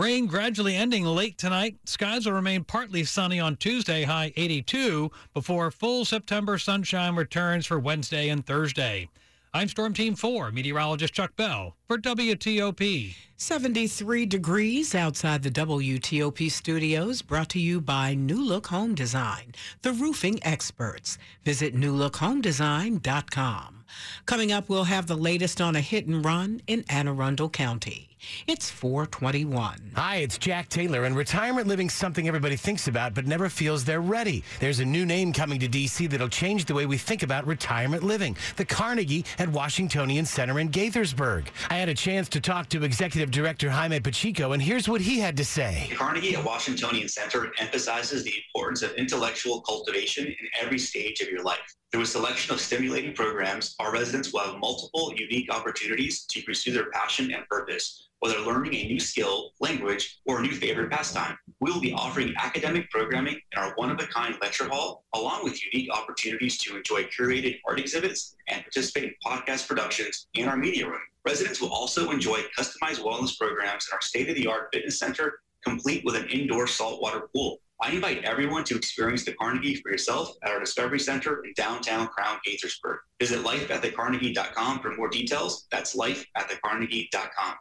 Rain 0.00 0.26
gradually 0.26 0.76
ending 0.76 1.04
late 1.04 1.36
tonight. 1.36 1.76
Skies 1.84 2.24
will 2.24 2.32
remain 2.32 2.64
partly 2.64 3.04
sunny 3.04 3.38
on 3.38 3.56
Tuesday, 3.56 4.04
high 4.04 4.32
82, 4.34 5.10
before 5.34 5.70
full 5.70 6.06
September 6.06 6.56
sunshine 6.56 7.16
returns 7.16 7.66
for 7.66 7.78
Wednesday 7.78 8.30
and 8.30 8.46
Thursday. 8.46 9.10
I'm 9.52 9.68
Storm 9.68 9.92
Team 9.92 10.14
4 10.14 10.52
meteorologist 10.52 11.12
Chuck 11.12 11.36
Bell 11.36 11.76
for 11.86 11.98
WTOP. 11.98 13.14
73 13.36 14.24
degrees 14.24 14.94
outside 14.94 15.42
the 15.42 15.50
WTOP 15.50 16.50
studios, 16.50 17.20
brought 17.20 17.50
to 17.50 17.60
you 17.60 17.82
by 17.82 18.14
New 18.14 18.42
Look 18.42 18.68
Home 18.68 18.94
Design, 18.94 19.54
the 19.82 19.92
roofing 19.92 20.42
experts. 20.42 21.18
Visit 21.44 21.76
newlookhomedesign.com. 21.76 23.84
Coming 24.24 24.50
up, 24.50 24.70
we'll 24.70 24.84
have 24.84 25.08
the 25.08 25.14
latest 25.14 25.60
on 25.60 25.76
a 25.76 25.82
hit 25.82 26.06
and 26.06 26.24
run 26.24 26.62
in 26.66 26.86
Anne 26.88 27.06
Arundel 27.06 27.50
County. 27.50 28.09
It's 28.46 28.70
421. 28.70 29.92
Hi, 29.96 30.16
it's 30.16 30.38
Jack 30.38 30.68
Taylor, 30.68 31.04
and 31.04 31.16
retirement 31.16 31.66
living's 31.66 31.94
something 31.94 32.26
everybody 32.28 32.56
thinks 32.56 32.88
about 32.88 33.14
but 33.14 33.26
never 33.26 33.48
feels 33.48 33.84
they're 33.84 34.00
ready. 34.00 34.44
There's 34.60 34.80
a 34.80 34.84
new 34.84 35.06
name 35.06 35.32
coming 35.32 35.60
to 35.60 35.68
D.C. 35.68 36.06
that'll 36.06 36.28
change 36.28 36.64
the 36.64 36.74
way 36.74 36.86
we 36.86 36.98
think 36.98 37.22
about 37.22 37.46
retirement 37.46 38.02
living 38.02 38.36
the 38.56 38.64
Carnegie 38.64 39.24
at 39.38 39.48
Washingtonian 39.48 40.26
Center 40.26 40.58
in 40.58 40.68
Gaithersburg. 40.70 41.46
I 41.70 41.76
had 41.76 41.88
a 41.88 41.94
chance 41.94 42.28
to 42.30 42.40
talk 42.40 42.68
to 42.70 42.84
Executive 42.84 43.30
Director 43.30 43.70
Jaime 43.70 44.00
Pacheco, 44.00 44.52
and 44.52 44.62
here's 44.62 44.88
what 44.88 45.00
he 45.00 45.18
had 45.18 45.36
to 45.36 45.44
say. 45.44 45.86
The 45.90 45.96
Carnegie 45.96 46.34
at 46.34 46.44
Washingtonian 46.44 47.08
Center 47.08 47.52
emphasizes 47.58 48.24
the 48.24 48.34
importance 48.48 48.82
of 48.82 48.92
intellectual 48.92 49.60
cultivation 49.62 50.26
in 50.26 50.34
every 50.60 50.78
stage 50.78 51.20
of 51.20 51.28
your 51.28 51.42
life. 51.42 51.76
Through 51.92 52.02
a 52.02 52.06
selection 52.06 52.54
of 52.54 52.60
stimulating 52.60 53.14
programs, 53.14 53.74
our 53.80 53.92
residents 53.92 54.32
will 54.32 54.42
have 54.42 54.60
multiple 54.60 55.12
unique 55.16 55.52
opportunities 55.52 56.24
to 56.26 56.40
pursue 56.42 56.70
their 56.70 56.88
passion 56.90 57.32
and 57.34 57.44
purpose, 57.48 58.06
whether 58.20 58.38
learning 58.38 58.74
a 58.74 58.86
new 58.86 59.00
skill, 59.00 59.50
language, 59.58 60.20
or 60.24 60.38
a 60.38 60.42
new 60.42 60.52
favorite 60.52 60.92
pastime. 60.92 61.36
We 61.58 61.72
will 61.72 61.80
be 61.80 61.92
offering 61.92 62.32
academic 62.38 62.88
programming 62.90 63.40
in 63.50 63.58
our 63.58 63.74
one-of-a-kind 63.74 64.36
lecture 64.40 64.68
hall, 64.68 65.04
along 65.16 65.42
with 65.42 65.60
unique 65.72 65.92
opportunities 65.92 66.58
to 66.58 66.76
enjoy 66.76 67.04
curated 67.06 67.58
art 67.66 67.80
exhibits 67.80 68.36
and 68.46 68.62
participate 68.62 69.04
in 69.04 69.14
podcast 69.26 69.66
productions 69.66 70.28
in 70.34 70.48
our 70.48 70.56
media 70.56 70.86
room. 70.86 71.00
Residents 71.26 71.60
will 71.60 71.72
also 71.72 72.12
enjoy 72.12 72.40
customized 72.56 73.02
wellness 73.02 73.36
programs 73.36 73.88
in 73.88 73.94
our 73.94 74.00
state-of-the-art 74.00 74.68
fitness 74.72 74.96
center, 74.96 75.40
complete 75.64 76.04
with 76.04 76.14
an 76.14 76.28
indoor 76.28 76.68
saltwater 76.68 77.28
pool. 77.34 77.58
I 77.82 77.92
invite 77.92 78.24
everyone 78.24 78.64
to 78.64 78.76
experience 78.76 79.24
the 79.24 79.32
Carnegie 79.32 79.76
for 79.76 79.90
yourself 79.90 80.34
at 80.44 80.50
our 80.50 80.60
Discovery 80.60 81.00
Center 81.00 81.42
in 81.44 81.52
downtown 81.56 82.08
Crown 82.08 82.38
Gaithersburg. 82.46 82.98
Visit 83.18 83.42
lifeatthecarnegie.com 83.42 84.80
for 84.80 84.94
more 84.96 85.08
details. 85.08 85.66
That's 85.70 85.96
lifeatthecarnegie.com. 85.96 87.54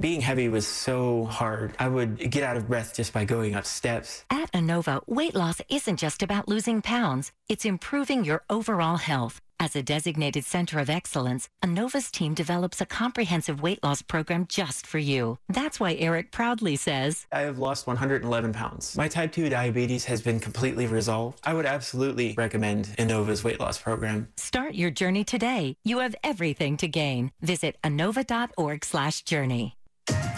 Being 0.00 0.20
heavy 0.20 0.48
was 0.48 0.66
so 0.66 1.26
hard. 1.26 1.76
I 1.78 1.86
would 1.86 2.18
get 2.18 2.42
out 2.42 2.56
of 2.56 2.66
breath 2.66 2.96
just 2.96 3.12
by 3.12 3.24
going 3.24 3.54
up 3.54 3.64
steps. 3.64 4.24
At 4.30 4.50
Inova, 4.50 5.00
weight 5.06 5.34
loss 5.34 5.60
isn't 5.68 5.98
just 5.98 6.24
about 6.24 6.48
losing 6.48 6.82
pounds, 6.82 7.30
it's 7.48 7.64
improving 7.64 8.24
your 8.24 8.42
overall 8.50 8.96
health. 8.96 9.40
As 9.58 9.74
a 9.74 9.82
designated 9.82 10.44
center 10.44 10.78
of 10.78 10.90
excellence, 10.90 11.48
Inova's 11.64 12.10
team 12.10 12.34
develops 12.34 12.80
a 12.80 12.86
comprehensive 12.86 13.62
weight 13.62 13.82
loss 13.82 14.02
program 14.02 14.46
just 14.48 14.86
for 14.86 14.98
you. 14.98 15.38
That's 15.48 15.80
why 15.80 15.94
Eric 15.94 16.30
proudly 16.30 16.76
says, 16.76 17.26
I 17.32 17.40
have 17.40 17.58
lost 17.58 17.86
111 17.86 18.52
pounds. 18.52 18.96
My 18.96 19.08
type 19.08 19.32
2 19.32 19.48
diabetes 19.48 20.04
has 20.04 20.20
been 20.20 20.40
completely 20.40 20.86
resolved. 20.86 21.40
I 21.42 21.54
would 21.54 21.66
absolutely 21.66 22.34
recommend 22.36 22.86
Inova's 22.98 23.42
weight 23.44 23.58
loss 23.58 23.78
program. 23.78 24.28
Start 24.36 24.74
your 24.74 24.90
journey 24.90 25.24
today. 25.24 25.76
You 25.84 25.98
have 26.00 26.14
everything 26.22 26.76
to 26.76 26.88
gain. 26.88 27.32
Visit 27.40 27.78
inova.org 27.82 28.84
slash 28.84 29.22
journey. 29.22 29.76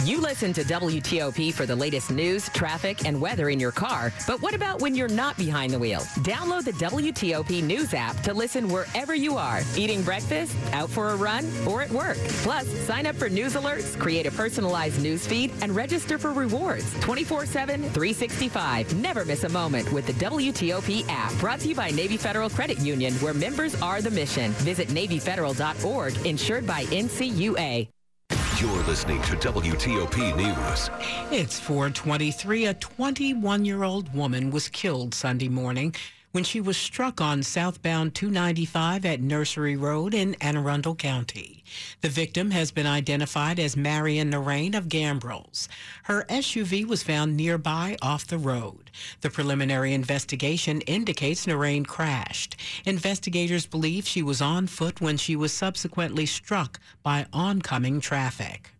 You 0.04 0.20
listen 0.20 0.52
to 0.52 0.62
WTOP 0.62 1.52
for 1.52 1.66
the 1.66 1.74
latest 1.74 2.10
news, 2.10 2.48
traffic, 2.50 3.04
and 3.04 3.20
weather 3.20 3.50
in 3.50 3.58
your 3.58 3.72
car. 3.72 4.12
But 4.28 4.40
what 4.40 4.54
about 4.54 4.80
when 4.80 4.94
you're 4.94 5.08
not 5.08 5.36
behind 5.36 5.72
the 5.72 5.78
wheel? 5.78 6.00
Download 6.20 6.64
the 6.64 6.72
WTOP 6.72 7.62
News 7.64 7.92
app 7.94 8.20
to 8.22 8.32
listen 8.32 8.68
wherever 8.68 9.14
you 9.14 9.36
are 9.36 9.60
eating 9.76 10.02
breakfast, 10.02 10.56
out 10.72 10.88
for 10.88 11.10
a 11.10 11.16
run, 11.16 11.50
or 11.66 11.82
at 11.82 11.90
work. 11.90 12.16
Plus, 12.42 12.68
sign 12.86 13.06
up 13.06 13.16
for 13.16 13.28
news 13.28 13.54
alerts, 13.54 13.98
create 13.98 14.26
a 14.26 14.30
personalized 14.30 15.02
news 15.02 15.26
feed, 15.26 15.50
and 15.62 15.74
register 15.74 16.16
for 16.16 16.32
rewards 16.32 16.94
24 17.00 17.46
7, 17.46 17.82
365. 17.82 18.94
Never 18.94 19.24
miss 19.24 19.42
a 19.44 19.48
moment 19.48 19.92
with 19.92 20.06
the 20.06 20.12
WTOP 20.14 21.06
app. 21.08 21.34
Brought 21.38 21.60
to 21.60 21.68
you 21.68 21.74
by 21.74 21.90
Navy 21.90 22.16
Federal 22.16 22.48
Credit 22.48 22.78
Union, 22.78 23.14
where 23.14 23.34
members 23.34 23.80
are 23.82 24.00
the 24.00 24.10
mission. 24.12 24.52
Visit 24.52 24.88
NavyFederal.org, 24.88 26.24
insured 26.24 26.66
by 26.66 26.84
NCUA. 26.84 27.88
You're 28.60 28.82
listening 28.88 29.22
to 29.22 29.36
WTOP 29.36 30.36
News. 30.36 30.90
It's 31.30 31.60
423. 31.60 32.66
A 32.66 32.74
21 32.74 33.64
year 33.64 33.84
old 33.84 34.12
woman 34.12 34.50
was 34.50 34.68
killed 34.68 35.14
Sunday 35.14 35.46
morning 35.48 35.94
when 36.38 36.44
she 36.44 36.60
was 36.60 36.76
struck 36.76 37.20
on 37.20 37.42
southbound 37.42 38.14
295 38.14 39.04
at 39.04 39.20
Nursery 39.20 39.76
Road 39.76 40.14
in 40.14 40.36
Anne 40.40 40.56
Arundel 40.56 40.94
County. 40.94 41.64
The 42.00 42.08
victim 42.08 42.52
has 42.52 42.70
been 42.70 42.86
identified 42.86 43.58
as 43.58 43.76
Marion 43.76 44.30
Narain 44.30 44.76
of 44.76 44.84
Gambrills. 44.84 45.66
Her 46.04 46.24
SUV 46.28 46.86
was 46.86 47.02
found 47.02 47.36
nearby 47.36 47.96
off 48.00 48.24
the 48.24 48.38
road. 48.38 48.92
The 49.20 49.30
preliminary 49.30 49.92
investigation 49.92 50.80
indicates 50.82 51.44
Narain 51.44 51.84
crashed. 51.84 52.54
Investigators 52.84 53.66
believe 53.66 54.06
she 54.06 54.22
was 54.22 54.40
on 54.40 54.68
foot 54.68 55.00
when 55.00 55.16
she 55.16 55.34
was 55.34 55.52
subsequently 55.52 56.24
struck 56.24 56.78
by 57.02 57.26
oncoming 57.32 58.00
traffic. 58.00 58.70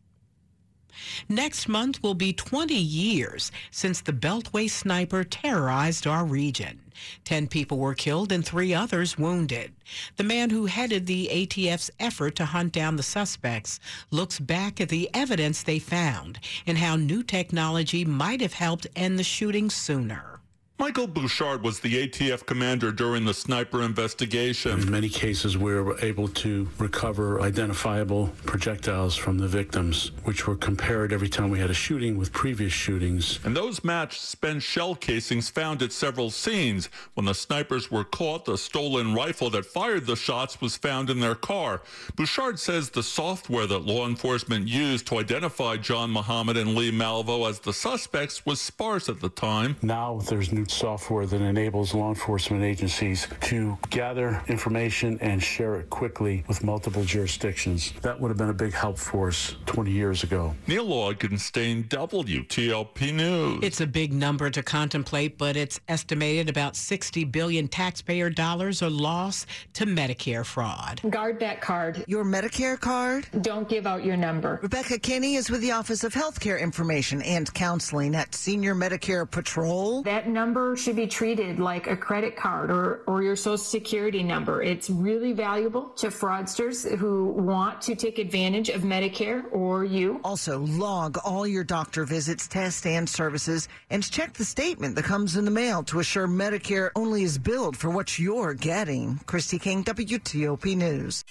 Next 1.29 1.69
month 1.69 2.03
will 2.03 2.15
be 2.15 2.33
20 2.33 2.75
years 2.75 3.51
since 3.71 4.01
the 4.01 4.13
Beltway 4.13 4.71
sniper 4.71 5.25
terrorized 5.25 6.07
our 6.07 6.25
region. 6.25 6.81
Ten 7.25 7.47
people 7.47 7.79
were 7.79 7.95
killed 7.95 8.33
and 8.33 8.45
three 8.45 8.75
others 8.75 9.19
wounded. 9.19 9.73
The 10.17 10.25
man 10.25 10.51
who 10.51 10.67
headed 10.67 11.07
the 11.07 11.29
ATF's 11.33 11.91
effort 12.01 12.37
to 12.37 12.47
hunt 12.47 12.73
down 12.73 12.97
the 12.97 13.03
suspects 13.03 13.81
looks 14.11 14.39
back 14.39 14.81
at 14.81 14.89
the 14.89 15.11
evidence 15.15 15.63
they 15.63 15.79
found 15.79 16.39
and 16.67 16.79
how 16.79 16.97
new 16.97 17.23
technology 17.23 18.05
might 18.05 18.41
have 18.41 18.55
helped 18.55 18.87
end 18.97 19.19
the 19.19 19.25
shooting 19.25 19.71
sooner. 19.71 20.38
Michael 20.81 21.09
Bouchard 21.09 21.65
was 21.65 21.81
the 21.81 22.07
ATF 22.07 22.47
commander 22.47 22.93
during 22.93 23.25
the 23.25 23.35
sniper 23.35 23.83
investigation. 23.83 24.79
In 24.79 24.89
many 24.89 25.09
cases, 25.09 25.59
we 25.59 25.75
were 25.75 25.99
able 25.99 26.29
to 26.29 26.69
recover 26.79 27.41
identifiable 27.41 28.29
projectiles 28.47 29.17
from 29.17 29.39
the 29.39 29.49
victims, 29.49 30.13
which 30.23 30.47
were 30.47 30.55
compared 30.55 31.13
every 31.13 31.29
time 31.29 31.51
we 31.51 31.59
had 31.59 31.69
a 31.69 31.75
shooting 31.75 32.17
with 32.17 32.33
previous 32.33 32.73
shootings. 32.73 33.41
And 33.45 33.57
those 33.57 33.83
matched 33.83 34.21
spent 34.21 34.63
shell 34.63 34.95
casings 34.95 35.51
found 35.51 35.83
at 35.83 35.91
several 35.93 36.31
scenes. 36.31 36.89
When 37.15 37.27
the 37.27 37.35
snipers 37.35 37.91
were 37.91 38.05
caught, 38.05 38.45
the 38.45 38.57
stolen 38.57 39.15
rifle 39.15 39.51
that 39.51 39.67
fired 39.67 40.07
the 40.07 40.15
shots 40.15 40.61
was 40.61 40.77
found 40.77 41.11
in 41.11 41.19
their 41.19 41.35
car. 41.35 41.83
Bouchard 42.15 42.61
says 42.61 42.89
the 42.91 43.03
software 43.03 43.67
that 43.67 43.81
law 43.81 44.07
enforcement 44.07 44.69
used 44.69 45.09
to 45.09 45.19
identify 45.19 45.77
John 45.77 46.13
Muhammad 46.13 46.57
and 46.57 46.77
Lee 46.77 46.93
Malvo 46.93 47.51
as 47.51 47.59
the 47.59 47.73
suspects 47.73 48.47
was 48.47 48.61
sparse 48.61 49.09
at 49.09 49.21
the 49.21 49.29
time. 49.29 49.75
Now 49.83 50.21
there's 50.29 50.53
new 50.53 50.68
software 50.71 51.27
that 51.27 51.41
enables 51.41 51.95
law 51.95 52.09
enforcement 52.09 52.63
agencies 52.63 53.27
to 53.43 53.77
gather 53.91 54.43
information 54.49 55.19
and 55.21 55.43
share 55.43 55.77
it 55.77 55.91
quickly 55.91 56.45
with 56.49 56.65
multiple 56.65 57.05
jurisdictions. 57.05 57.93
That 58.03 58.21
would 58.21 58.29
have 58.29 58.39
been 58.39 58.51
a 58.51 58.55
big 58.55 58.73
help 58.73 58.99
for 58.99 59.29
us 59.29 59.57
20 59.67 59.91
years 59.91 60.23
ago. 60.23 60.55
Neil 60.67 60.87
Augenstein, 60.87 61.89
WTOP 61.89 63.13
News. 63.13 63.61
It's 63.63 63.81
a 63.81 63.87
big 63.87 64.13
number 64.13 64.51
to 64.51 64.63
contemplate, 64.63 65.39
but 65.39 65.57
it's 65.57 65.81
estimated 65.89 66.49
about 66.49 66.77
60 66.77 67.25
billion 67.25 67.69
taxpayer 67.69 68.31
dollars 68.31 68.83
are 68.83 68.91
lost 68.91 69.47
to 69.75 69.87
Medicare 69.87 70.45
fraud. 70.45 71.01
Guard 71.11 71.41
that 71.41 71.61
card. 71.61 72.05
Your 72.07 72.25
Medicare 72.25 72.79
card? 72.79 73.27
Don't 73.43 73.69
give 73.69 73.87
out 73.87 74.05
your 74.05 74.17
number. 74.17 74.59
Rebecca 74.63 74.99
Kinney 74.99 75.37
is 75.37 75.51
with 75.51 75.61
the 75.61 75.73
Office 75.73 76.05
of 76.05 76.13
Healthcare 76.13 76.61
Information 76.61 77.23
and 77.23 77.53
Counseling 77.55 78.15
at 78.15 78.35
Senior 78.35 78.75
Medicare 78.75 79.29
Patrol. 79.31 80.03
That 80.03 80.29
number 80.59 80.77
should 80.77 80.97
be 80.97 81.07
treated 81.07 81.61
like 81.61 81.87
a 81.87 81.97
credit 81.97 82.37
card 82.37 82.71
or, 82.71 83.03
or 83.07 83.23
your 83.23 83.37
social 83.37 83.59
security 83.59 84.23
number. 84.23 84.61
It's 84.63 84.91
really 84.91 85.33
valuable 85.33 85.91
to 85.97 86.09
fraudsters 86.09 86.97
who 86.99 87.27
want 87.27 87.81
to 87.83 87.95
take 87.95 88.19
advantage 88.19 88.69
of 88.69 88.83
Medicare 88.83 89.45
or 89.53 89.85
you. 89.85 90.21
Also, 90.25 90.61
log 90.67 91.17
all 91.25 91.47
your 91.47 91.65
doctor 91.65 92.05
visits, 92.05 92.49
tests, 92.49 92.85
and 92.87 93.09
services, 93.09 93.69
and 93.91 94.03
check 94.11 94.33
the 94.35 94.45
statement 94.45 94.97
that 94.97 95.05
comes 95.05 95.37
in 95.37 95.45
the 95.45 95.51
mail 95.51 95.83
to 95.85 96.01
assure 96.01 96.27
Medicare 96.27 96.91
only 96.97 97.23
is 97.23 97.39
billed 97.39 97.77
for 97.77 97.91
what 97.91 98.19
you're 98.19 98.55
getting. 98.55 99.21
Christy 99.27 99.59
King, 99.59 99.85
WTOP 99.85 100.77
News. 100.77 101.25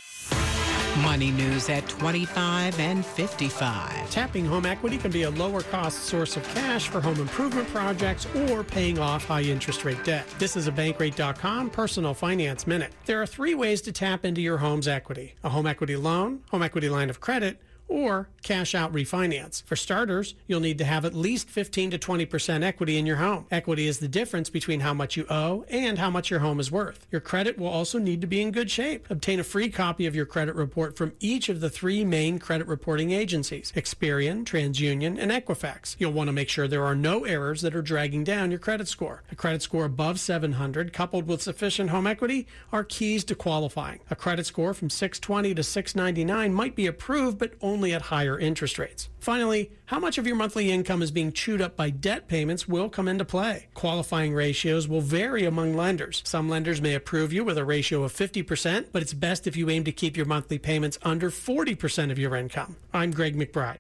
Money 1.02 1.32
news 1.32 1.70
at 1.70 1.88
25 1.88 2.80
and 2.80 3.06
55. 3.06 4.10
Tapping 4.10 4.46
home 4.46 4.66
equity 4.66 4.98
can 4.98 5.12
be 5.12 5.24
a 5.24 5.30
lower 5.30 5.62
cost 5.62 6.06
source 6.06 6.38
of 6.38 6.44
cash 6.50 6.88
for 6.88 7.00
home 7.02 7.20
improvement 7.20 7.68
projects 7.70 8.26
or 8.36 8.64
paying 8.64 8.98
off 8.98 9.26
high 9.26 9.44
interest 9.44 9.86
rate 9.86 10.04
debt. 10.04 10.28
This 10.40 10.56
is 10.56 10.68
a 10.68 10.72
bankrate.com 10.72 11.70
personal 11.70 12.14
finance 12.14 12.66
minute. 12.66 12.94
There 13.06 13.22
are 13.22 13.28
three 13.28 13.54
ways 13.54 13.82
to 13.82 13.92
tap 13.92 14.26
into 14.26 14.42
your 14.42 14.58
home's 14.58 14.88
equity 14.88 15.36
a 15.44 15.50
home 15.50 15.68
equity 15.68 15.96
loan, 15.96 16.42
home 16.50 16.64
equity 16.64 16.90
line 16.90 17.10
of 17.10 17.20
credit, 17.20 17.60
or 17.88 18.30
cash 18.44 18.74
out 18.74 18.94
refinance. 18.94 19.64
For 19.64 19.76
starters, 19.76 20.36
you'll 20.48 20.60
need 20.60 20.78
to 20.78 20.86
have 20.86 21.06
at 21.06 21.14
least 21.14 21.50
15 21.50 21.92
to 21.92 21.98
20% 22.00 22.64
equity 22.64 22.98
in 22.98 23.06
your 23.06 23.18
home. 23.18 23.46
Equity 23.52 23.88
is 23.88 24.00
the 24.00 24.08
difference 24.08 24.50
between 24.50 24.82
how 24.82 24.94
much 24.94 25.18
you 25.18 25.26
owe 25.30 25.66
and 25.70 25.98
how 25.98 26.10
much 26.10 26.30
your 26.30 26.40
home 26.40 26.60
is 26.60 26.72
worth. 26.72 27.08
Your 27.12 27.22
credit 27.22 27.58
will 27.58 27.68
also 27.68 28.00
need 28.00 28.22
to 28.22 28.28
be 28.28 28.42
in 28.42 28.52
good 28.52 28.72
shape. 28.72 29.10
Obtain 29.10 29.40
a 29.40 29.44
free 29.44 29.70
copy 29.70 30.06
of 30.06 30.16
your 30.16 30.26
credit 30.26 30.56
report 30.56 30.98
from 30.98 31.14
each 31.20 31.50
of 31.50 31.60
the 31.60 31.70
three 31.70 32.06
main 32.06 32.40
credit 32.40 32.68
reporting 32.68 33.12
agencies, 33.12 33.72
Experian, 33.76 34.46
TransUnion, 34.46 35.18
and 35.20 35.32
Equifax. 35.32 35.96
You'll 36.00 36.14
want 36.14 36.28
to 36.28 36.34
make 36.34 36.50
sure 36.50 36.68
there 36.68 36.86
are 36.86 36.96
no 36.96 37.26
errors 37.26 37.62
that 37.62 37.76
are 37.76 37.82
dragging 37.82 38.24
down 38.24 38.52
your 38.52 38.60
credit 38.60 38.88
score. 38.88 39.24
A 39.32 39.36
credit 39.36 39.62
score 39.62 39.86
above 39.86 40.20
700 40.20 40.94
coupled 40.94 41.28
with 41.28 41.42
sufficient 41.42 41.90
home 41.90 42.08
equity 42.08 42.48
are 42.72 42.84
keys 42.84 43.24
to 43.26 43.36
qualifying. 43.36 44.00
A 44.10 44.16
credit 44.16 44.46
score 44.46 44.74
from 44.74 44.90
620 44.90 45.54
to 45.56 45.64
699 45.64 46.54
might 46.54 46.76
be 46.76 46.88
approved, 46.88 47.38
but 47.38 47.54
only 47.62 47.77
only 47.78 47.94
at 47.94 48.02
higher 48.02 48.40
interest 48.40 48.80
rates. 48.80 49.08
Finally, 49.20 49.70
how 49.86 50.00
much 50.00 50.18
of 50.18 50.26
your 50.26 50.36
monthly 50.36 50.72
income 50.72 51.04
is 51.04 51.12
being 51.12 51.32
chewed 51.32 51.62
up 51.62 51.76
by 51.76 51.92
debt 51.92 52.28
payments 52.28 52.68
will 52.68 52.90
come 52.90 53.08
into 53.08 53.24
play. 53.24 53.68
Qualifying 53.76 54.34
ratios 54.34 54.88
will 54.88 55.02
vary 55.02 55.46
among 55.46 55.76
lenders. 55.76 56.24
Some 56.26 56.50
lenders 56.50 56.82
may 56.82 56.96
approve 56.96 57.32
you 57.32 57.44
with 57.44 57.56
a 57.56 57.64
ratio 57.64 58.02
of 58.02 58.12
50%, 58.12 58.88
but 58.92 59.04
it's 59.04 59.14
best 59.14 59.46
if 59.46 59.56
you 59.56 59.70
aim 59.70 59.84
to 59.84 59.92
keep 59.92 60.18
your 60.18 60.26
monthly 60.26 60.58
payments 60.58 60.98
under 61.04 61.30
40% 61.30 62.10
of 62.10 62.18
your 62.18 62.36
income. 62.36 62.78
I'm 62.92 63.12
Greg 63.12 63.38
McBride. 63.38 63.78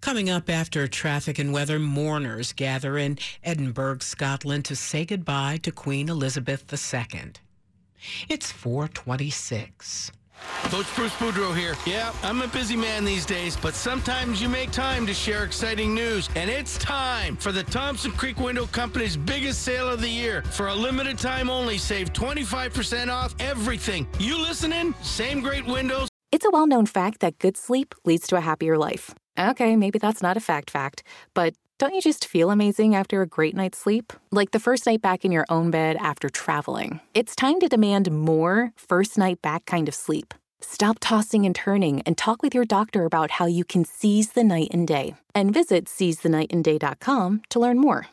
Coming 0.00 0.30
up 0.30 0.48
after 0.48 0.88
traffic 0.88 1.38
and 1.38 1.52
weather, 1.52 1.78
mourners 1.78 2.54
gather 2.54 2.96
in 2.96 3.18
Edinburgh, 3.44 3.98
Scotland 3.98 4.64
to 4.64 4.76
say 4.76 5.04
goodbye 5.04 5.58
to 5.62 5.70
Queen 5.70 6.08
Elizabeth 6.08 6.64
II. 6.72 7.32
It's 8.30 8.50
426. 8.50 10.12
Coach 10.70 10.94
Bruce 10.94 11.12
Boudreau 11.14 11.56
here. 11.56 11.74
Yeah, 11.86 12.12
I'm 12.22 12.42
a 12.42 12.48
busy 12.48 12.76
man 12.76 13.04
these 13.04 13.24
days, 13.24 13.56
but 13.56 13.74
sometimes 13.74 14.42
you 14.42 14.48
make 14.48 14.70
time 14.70 15.06
to 15.06 15.14
share 15.14 15.44
exciting 15.44 15.94
news. 15.94 16.28
And 16.36 16.50
it's 16.50 16.76
time 16.78 17.36
for 17.36 17.52
the 17.52 17.62
Thompson 17.62 18.10
Creek 18.12 18.38
Window 18.38 18.66
Company's 18.66 19.16
biggest 19.16 19.62
sale 19.62 19.88
of 19.88 20.00
the 20.00 20.08
year. 20.08 20.42
For 20.42 20.68
a 20.68 20.74
limited 20.74 21.18
time 21.18 21.48
only, 21.48 21.78
save 21.78 22.12
25% 22.12 23.08
off 23.08 23.34
everything. 23.40 24.06
You 24.18 24.38
listening? 24.38 24.94
Same 25.02 25.40
great 25.40 25.66
windows. 25.66 26.08
It's 26.30 26.44
a 26.44 26.50
well 26.50 26.66
known 26.66 26.84
fact 26.84 27.20
that 27.20 27.38
good 27.38 27.56
sleep 27.56 27.94
leads 28.04 28.26
to 28.28 28.36
a 28.36 28.40
happier 28.40 28.76
life. 28.76 29.14
Okay, 29.38 29.76
maybe 29.76 29.98
that's 29.98 30.20
not 30.20 30.36
a 30.36 30.40
fact 30.40 30.70
fact, 30.70 31.02
but 31.32 31.54
don't 31.78 31.94
you 31.94 32.00
just 32.00 32.26
feel 32.26 32.50
amazing 32.50 32.96
after 32.96 33.22
a 33.22 33.26
great 33.26 33.54
night's 33.54 33.78
sleep? 33.78 34.12
Like 34.32 34.50
the 34.50 34.58
first 34.58 34.84
night 34.84 35.00
back 35.00 35.24
in 35.24 35.30
your 35.30 35.46
own 35.48 35.70
bed 35.70 35.96
after 35.96 36.28
traveling. 36.28 37.00
It's 37.14 37.36
time 37.36 37.60
to 37.60 37.68
demand 37.68 38.10
more 38.10 38.72
first 38.76 39.16
night 39.16 39.40
back 39.42 39.64
kind 39.64 39.88
of 39.88 39.94
sleep. 39.94 40.34
Stop 40.60 40.98
tossing 41.00 41.46
and 41.46 41.54
turning 41.54 42.02
and 42.02 42.18
talk 42.18 42.42
with 42.42 42.52
your 42.52 42.64
doctor 42.64 43.04
about 43.04 43.30
how 43.30 43.46
you 43.46 43.64
can 43.64 43.84
seize 43.84 44.30
the 44.32 44.42
night 44.42 44.70
and 44.72 44.88
day. 44.88 45.14
And 45.36 45.54
visit 45.54 45.84
seizethenightandday.com 45.84 47.42
to 47.50 47.60
learn 47.60 47.78
more. 47.78 48.08